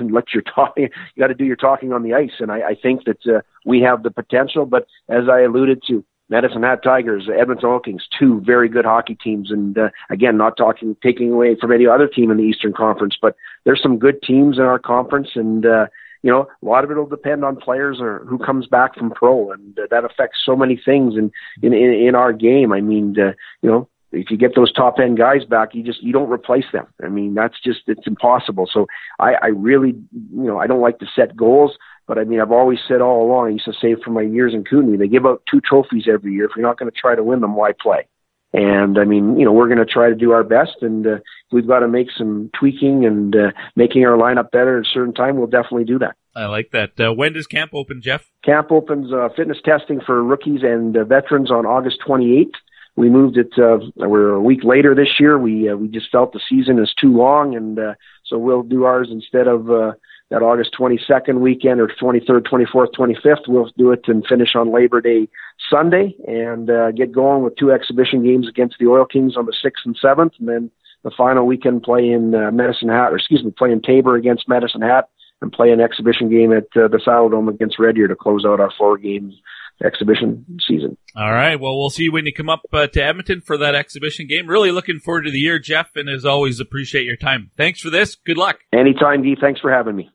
let 0.00 0.32
your 0.32 0.42
talking. 0.42 0.88
You 1.14 1.20
got 1.22 1.28
to 1.28 1.34
do 1.34 1.44
your 1.44 1.56
talking 1.56 1.92
on 1.92 2.02
the 2.02 2.14
ice, 2.14 2.32
and 2.40 2.50
I, 2.50 2.70
I 2.70 2.74
think 2.80 3.04
that 3.04 3.26
uh, 3.26 3.40
we 3.64 3.80
have 3.80 4.02
the 4.02 4.10
potential. 4.10 4.66
But 4.66 4.86
as 5.08 5.24
I 5.30 5.40
alluded 5.40 5.82
to, 5.88 6.04
Medicine 6.28 6.62
Hat 6.62 6.82
Tigers, 6.82 7.28
Edmonton 7.28 7.68
Oil 7.68 7.80
Kings, 7.80 8.06
two 8.18 8.40
very 8.40 8.68
good 8.68 8.84
hockey 8.84 9.14
teams, 9.14 9.50
and 9.50 9.76
uh, 9.76 9.90
again, 10.10 10.36
not 10.36 10.56
talking 10.56 10.96
taking 11.02 11.30
away 11.32 11.56
from 11.60 11.72
any 11.72 11.86
other 11.86 12.08
team 12.08 12.30
in 12.30 12.38
the 12.38 12.44
Eastern 12.44 12.72
Conference, 12.72 13.16
but 13.20 13.36
there's 13.64 13.82
some 13.82 13.98
good 13.98 14.22
teams 14.22 14.58
in 14.58 14.64
our 14.64 14.78
conference, 14.78 15.30
and 15.34 15.66
uh, 15.66 15.86
you 16.22 16.30
know, 16.30 16.48
a 16.62 16.64
lot 16.64 16.84
of 16.84 16.90
it 16.90 16.94
will 16.94 17.06
depend 17.06 17.44
on 17.44 17.56
players 17.56 17.98
or 18.00 18.24
who 18.26 18.38
comes 18.38 18.66
back 18.66 18.96
from 18.96 19.10
pro, 19.10 19.52
and 19.52 19.78
uh, 19.78 19.82
that 19.90 20.04
affects 20.04 20.38
so 20.44 20.56
many 20.56 20.80
things 20.82 21.14
in 21.14 21.30
in 21.62 21.74
in, 21.74 21.92
in 21.92 22.14
our 22.14 22.32
game. 22.32 22.72
I 22.72 22.80
mean, 22.80 23.14
uh, 23.20 23.32
you 23.60 23.70
know, 23.70 23.88
if 24.10 24.30
you 24.30 24.38
get 24.38 24.54
those 24.54 24.72
top 24.72 24.98
end 24.98 25.18
guys 25.18 25.44
back, 25.44 25.74
you 25.74 25.82
just 25.82 26.02
you 26.02 26.12
don't 26.12 26.30
replace 26.30 26.64
them. 26.72 26.86
I 27.04 27.08
mean, 27.08 27.34
that's 27.34 27.60
just 27.62 27.80
it's 27.86 28.06
impossible. 28.06 28.68
So 28.72 28.86
I, 29.18 29.34
I 29.34 29.46
really, 29.48 29.90
you 30.12 30.44
know, 30.44 30.58
I 30.58 30.66
don't 30.66 30.80
like 30.80 30.98
to 31.00 31.06
set 31.14 31.36
goals, 31.36 31.76
but 32.06 32.18
I 32.18 32.24
mean, 32.24 32.40
I've 32.40 32.52
always 32.52 32.78
said 32.86 33.00
all 33.00 33.24
along. 33.24 33.46
I 33.46 33.50
used 33.50 33.64
to 33.64 33.72
say 33.80 33.96
for 34.02 34.10
my 34.10 34.22
years 34.22 34.54
in 34.54 34.64
Kootenay, 34.64 34.96
they 34.96 35.08
give 35.08 35.26
out 35.26 35.42
two 35.50 35.60
trophies 35.60 36.04
every 36.12 36.32
year. 36.32 36.44
If 36.44 36.52
you're 36.56 36.66
not 36.66 36.78
going 36.78 36.90
to 36.90 36.96
try 36.96 37.14
to 37.14 37.22
win 37.22 37.40
them, 37.40 37.56
why 37.56 37.72
play? 37.72 38.06
And 38.52 38.98
I 38.98 39.04
mean, 39.04 39.36
you 39.36 39.44
know, 39.44 39.52
we're 39.52 39.66
going 39.66 39.84
to 39.84 39.92
try 39.92 40.08
to 40.08 40.14
do 40.14 40.30
our 40.30 40.44
best, 40.44 40.76
and 40.80 41.04
uh, 41.04 41.16
we've 41.50 41.66
got 41.66 41.80
to 41.80 41.88
make 41.88 42.06
some 42.16 42.50
tweaking 42.58 43.04
and 43.04 43.34
uh, 43.34 43.50
making 43.74 44.04
our 44.06 44.16
lineup 44.16 44.52
better 44.52 44.78
at 44.78 44.86
a 44.86 44.90
certain 44.90 45.12
time. 45.12 45.36
We'll 45.36 45.48
definitely 45.48 45.84
do 45.84 45.98
that. 45.98 46.14
I 46.36 46.46
like 46.46 46.70
that. 46.70 47.00
Uh, 47.00 47.12
when 47.12 47.32
does 47.32 47.48
camp 47.48 47.72
open, 47.74 48.00
Jeff? 48.00 48.30
Camp 48.44 48.70
opens 48.70 49.12
uh, 49.12 49.28
fitness 49.36 49.58
testing 49.64 50.00
for 50.00 50.22
rookies 50.22 50.62
and 50.62 50.96
uh, 50.96 51.04
veterans 51.04 51.50
on 51.50 51.66
August 51.66 51.98
28th. 52.06 52.52
We 52.96 53.10
moved 53.10 53.36
it. 53.36 53.52
Uh, 53.58 53.78
we're 53.96 54.30
a 54.30 54.40
week 54.40 54.62
later 54.62 54.94
this 54.94 55.18
year. 55.18 55.36
We 55.36 55.68
uh, 55.68 55.74
we 55.74 55.88
just 55.88 56.12
felt 56.12 56.32
the 56.32 56.40
season 56.48 56.78
is 56.78 56.94
too 57.00 57.16
long, 57.16 57.56
and 57.56 57.76
uh, 57.76 57.94
so 58.24 58.38
we'll 58.38 58.62
do 58.62 58.84
ours 58.84 59.08
instead 59.10 59.48
of 59.48 59.68
uh, 59.68 59.92
that 60.34 60.42
August 60.42 60.74
22nd 60.76 61.38
weekend 61.38 61.80
or 61.80 61.86
23rd, 61.86 62.44
24th, 62.44 62.92
25th. 62.98 63.46
We'll 63.46 63.70
do 63.78 63.92
it 63.92 64.02
and 64.08 64.26
finish 64.26 64.56
on 64.56 64.74
Labor 64.74 65.00
Day 65.00 65.28
Sunday 65.70 66.16
and 66.26 66.68
uh, 66.68 66.90
get 66.90 67.12
going 67.12 67.44
with 67.44 67.54
two 67.56 67.70
exhibition 67.70 68.24
games 68.24 68.48
against 68.48 68.76
the 68.80 68.88
Oil 68.88 69.04
Kings 69.04 69.36
on 69.36 69.46
the 69.46 69.54
6th 69.64 69.84
and 69.84 69.96
7th, 69.96 70.32
and 70.40 70.48
then 70.48 70.70
the 71.04 71.12
final 71.16 71.46
weekend 71.46 71.84
play 71.84 72.10
in 72.10 72.34
uh, 72.34 72.50
Medicine 72.50 72.88
Hat, 72.88 73.12
or 73.12 73.16
excuse 73.16 73.44
me, 73.44 73.52
play 73.52 73.70
in 73.70 73.80
Taber 73.80 74.16
against 74.16 74.48
Medicine 74.48 74.82
Hat, 74.82 75.08
and 75.40 75.52
play 75.52 75.70
an 75.70 75.80
exhibition 75.80 76.28
game 76.28 76.52
at 76.52 76.64
uh, 76.74 76.88
the 76.88 76.98
Saddledome 77.06 77.48
against 77.48 77.78
Red 77.78 77.94
Deer 77.94 78.08
to 78.08 78.16
close 78.16 78.44
out 78.44 78.58
our 78.58 78.72
four 78.76 78.98
games 78.98 79.34
exhibition 79.82 80.44
season. 80.66 80.96
All 81.16 81.32
right. 81.32 81.58
Well, 81.58 81.78
we'll 81.78 81.90
see 81.90 82.04
you 82.04 82.12
when 82.12 82.26
you 82.26 82.32
come 82.32 82.48
up 82.48 82.62
uh, 82.72 82.86
to 82.88 83.02
Edmonton 83.02 83.40
for 83.40 83.56
that 83.58 83.74
exhibition 83.74 84.26
game. 84.26 84.46
Really 84.46 84.70
looking 84.70 84.98
forward 84.98 85.22
to 85.22 85.30
the 85.30 85.38
year, 85.38 85.58
Jeff, 85.58 85.90
and 85.96 86.08
as 86.08 86.24
always, 86.24 86.60
appreciate 86.60 87.04
your 87.04 87.16
time. 87.16 87.50
Thanks 87.56 87.80
for 87.80 87.90
this. 87.90 88.14
Good 88.14 88.38
luck. 88.38 88.60
Anytime, 88.72 89.22
Dee. 89.22 89.36
Thanks 89.40 89.60
for 89.60 89.70
having 89.70 89.96
me. 89.96 90.10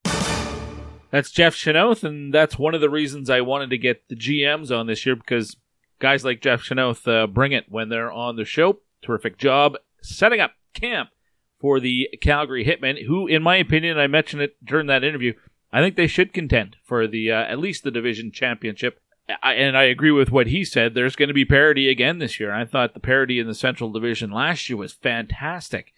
That's 1.12 1.32
Jeff 1.32 1.56
Chynoweth, 1.56 2.04
and 2.04 2.34
that's 2.34 2.60
one 2.60 2.76
of 2.76 2.82
the 2.82 2.90
reasons 2.90 3.30
I 3.30 3.42
wanted 3.42 3.72
to 3.72 3.78
get 3.78 4.08
the 4.10 4.16
GMs 4.16 4.76
on 4.78 4.86
this 4.86 5.06
year 5.06 5.16
because 5.16 5.58
guys 6.00 6.24
like 6.24 6.42
Jeff 6.42 6.62
Chynoweth 6.62 7.08
uh, 7.08 7.26
bring 7.26 7.52
it 7.52 7.66
when 7.68 7.90
they're 7.90 8.12
on 8.12 8.36
the 8.36 8.46
show. 8.46 8.80
Terrific 9.02 9.38
job 9.38 9.76
setting 10.02 10.40
up 10.40 10.52
camp 10.74 11.10
for 11.60 11.80
the 11.80 12.10
Calgary 12.22 12.66
Hitmen, 12.66 13.06
who, 13.06 13.28
in 13.28 13.44
my 13.44 13.58
opinion, 13.58 13.98
I 13.98 14.08
mentioned 14.08 14.42
it 14.42 14.56
during 14.64 14.88
that 14.88 15.04
interview, 15.04 15.34
I 15.72 15.82
think 15.82 15.96
they 15.96 16.08
should 16.08 16.34
contend 16.34 16.78
for 16.84 17.06
the 17.08 17.32
uh, 17.32 17.44
at 17.44 17.60
least 17.60 17.84
the 17.84 17.92
division 17.92 18.32
championship. 18.32 19.00
I, 19.44 19.54
and 19.54 19.78
I 19.78 19.84
agree 19.84 20.12
with 20.12 20.32
what 20.32 20.48
he 20.48 20.66
said. 20.66 20.94
There's 20.94 21.16
going 21.16 21.28
to 21.28 21.34
be 21.34 21.46
parity 21.46 21.90
again 21.90 22.20
this 22.20 22.40
year. 22.40 22.52
I 22.52 22.66
thought 22.66 22.94
the 22.94 23.00
parity 23.00 23.40
in 23.40 23.48
the 23.48 23.54
Central 23.54 23.92
Division 23.92 24.32
last 24.32 24.70
year 24.70 24.78
was 24.78 24.94
fantastic. 24.94 25.94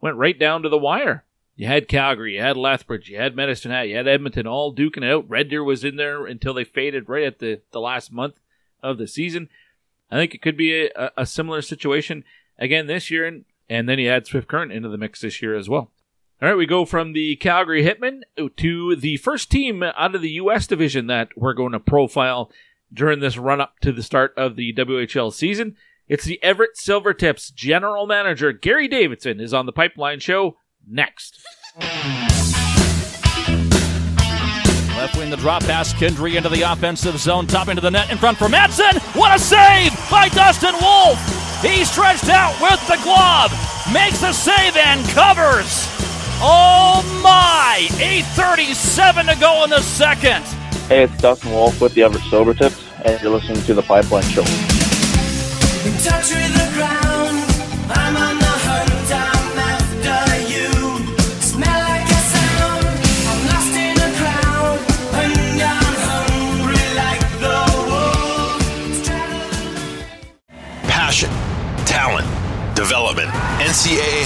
Went 0.00 0.16
right 0.16 0.38
down 0.38 0.62
to 0.62 0.68
the 0.68 0.78
wire. 0.78 1.24
You 1.54 1.66
had 1.66 1.88
Calgary, 1.88 2.34
you 2.34 2.42
had 2.42 2.58
Lethbridge, 2.58 3.08
you 3.08 3.16
had 3.16 3.34
Medicine 3.34 3.70
Hat, 3.70 3.88
you 3.88 3.96
had 3.96 4.06
Edmonton 4.06 4.46
all 4.46 4.74
duking 4.74 4.98
it 4.98 5.10
out. 5.10 5.28
Red 5.28 5.48
Deer 5.48 5.64
was 5.64 5.84
in 5.84 5.96
there 5.96 6.26
until 6.26 6.52
they 6.52 6.64
faded 6.64 7.08
right 7.08 7.24
at 7.24 7.38
the, 7.38 7.62
the 7.70 7.80
last 7.80 8.12
month 8.12 8.38
of 8.82 8.98
the 8.98 9.06
season. 9.06 9.48
I 10.10 10.16
think 10.16 10.34
it 10.34 10.42
could 10.42 10.56
be 10.56 10.88
a, 10.88 11.10
a 11.16 11.24
similar 11.24 11.62
situation 11.62 12.24
again 12.58 12.86
this 12.86 13.10
year, 13.10 13.24
and, 13.24 13.46
and 13.70 13.88
then 13.88 13.98
you 13.98 14.10
add 14.10 14.26
Swift 14.26 14.48
Current 14.48 14.70
into 14.70 14.90
the 14.90 14.98
mix 14.98 15.22
this 15.22 15.40
year 15.40 15.56
as 15.56 15.66
well. 15.66 15.90
All 16.42 16.50
right, 16.50 16.54
we 16.54 16.66
go 16.66 16.84
from 16.84 17.14
the 17.14 17.36
Calgary 17.36 17.82
Hitmen 17.82 18.20
to 18.58 18.94
the 18.94 19.16
first 19.16 19.50
team 19.50 19.82
out 19.82 20.14
of 20.14 20.20
the 20.20 20.32
U.S. 20.32 20.66
division 20.66 21.06
that 21.06 21.30
we're 21.34 21.54
going 21.54 21.72
to 21.72 21.80
profile 21.80 22.50
during 22.92 23.20
this 23.20 23.38
run 23.38 23.58
up 23.58 23.78
to 23.80 23.90
the 23.90 24.02
start 24.02 24.34
of 24.36 24.54
the 24.54 24.74
WHL 24.74 25.32
season. 25.32 25.76
It's 26.08 26.26
the 26.26 26.38
Everett 26.42 26.76
Silvertips 26.76 27.54
general 27.54 28.06
manager 28.06 28.52
Garry 28.52 28.86
Davidson 28.86 29.40
is 29.40 29.54
on 29.54 29.64
the 29.64 29.72
Pipeline 29.72 30.20
Show 30.20 30.58
next. 30.86 31.40
Left 34.94 35.16
wing 35.16 35.30
the 35.30 35.38
drop 35.38 35.62
pass, 35.62 35.94
Kindry 35.94 36.36
into 36.36 36.50
the 36.50 36.70
offensive 36.70 37.16
zone, 37.16 37.46
top 37.46 37.68
into 37.68 37.80
the 37.80 37.90
net 37.90 38.10
in 38.10 38.18
front 38.18 38.36
for 38.36 38.48
Madsen. 38.48 38.98
What 39.18 39.34
a 39.34 39.38
save 39.38 39.92
by 40.10 40.28
Dustin 40.28 40.74
Wolf! 40.82 41.62
He 41.62 41.82
stretched 41.86 42.28
out 42.28 42.60
with 42.60 42.86
the 42.88 43.02
glove, 43.02 43.50
makes 43.90 44.20
the 44.20 44.34
save 44.34 44.76
and 44.76 45.02
covers. 45.08 45.95
Oh 46.38 47.02
my! 47.22 47.86
8.37 47.98 49.32
to 49.34 49.40
go 49.40 49.64
in 49.64 49.70
the 49.70 49.80
second. 49.80 50.42
Hey, 50.88 51.04
it's 51.04 51.16
Dustin 51.18 51.50
Wolf 51.50 51.80
with 51.80 51.94
the 51.94 52.02
Everett 52.02 52.22
Silvertips, 52.24 52.82
and 53.04 53.20
you're 53.22 53.32
listening 53.32 53.62
to 53.62 53.74
the 53.74 53.82
Pipeline 53.82 54.22
Show. 54.24 54.44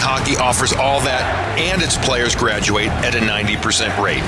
Hockey 0.01 0.37
offers 0.37 0.73
all 0.73 1.01
that, 1.03 1.23
and 1.59 1.83
its 1.83 1.97
players 1.97 2.35
graduate 2.35 2.89
at 3.05 3.15
a 3.15 3.21
90% 3.21 3.97
rate. 4.03 4.25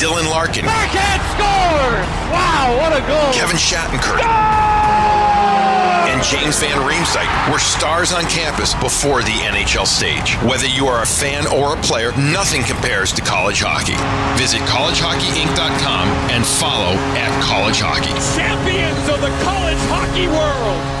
Dylan 0.00 0.28
Larkin. 0.30 0.64
Backhand 0.64 1.20
scores! 1.36 2.08
Wow, 2.32 2.76
what 2.80 2.96
a 2.96 3.04
goal! 3.06 3.32
Kevin 3.36 3.56
Shattenkirk. 3.56 4.24
And 6.10 6.24
James 6.24 6.58
Van 6.58 6.76
Riemsdyk 6.88 7.52
were 7.52 7.58
stars 7.58 8.12
on 8.12 8.24
campus 8.24 8.74
before 8.74 9.22
the 9.22 9.30
NHL 9.30 9.86
stage. 9.86 10.34
Whether 10.42 10.66
you 10.66 10.86
are 10.86 11.02
a 11.02 11.06
fan 11.06 11.46
or 11.46 11.76
a 11.76 11.80
player, 11.82 12.12
nothing 12.12 12.62
compares 12.62 13.12
to 13.12 13.22
college 13.22 13.62
hockey. 13.62 13.96
Visit 14.40 14.60
collegehockeyinc.com 14.62 16.08
and 16.30 16.44
follow 16.44 16.96
at 17.16 17.30
college 17.42 17.80
hockey. 17.80 18.12
Champions 18.36 19.08
of 19.08 19.20
the 19.20 19.32
college 19.44 19.78
hockey 19.88 20.26
world! 20.26 20.99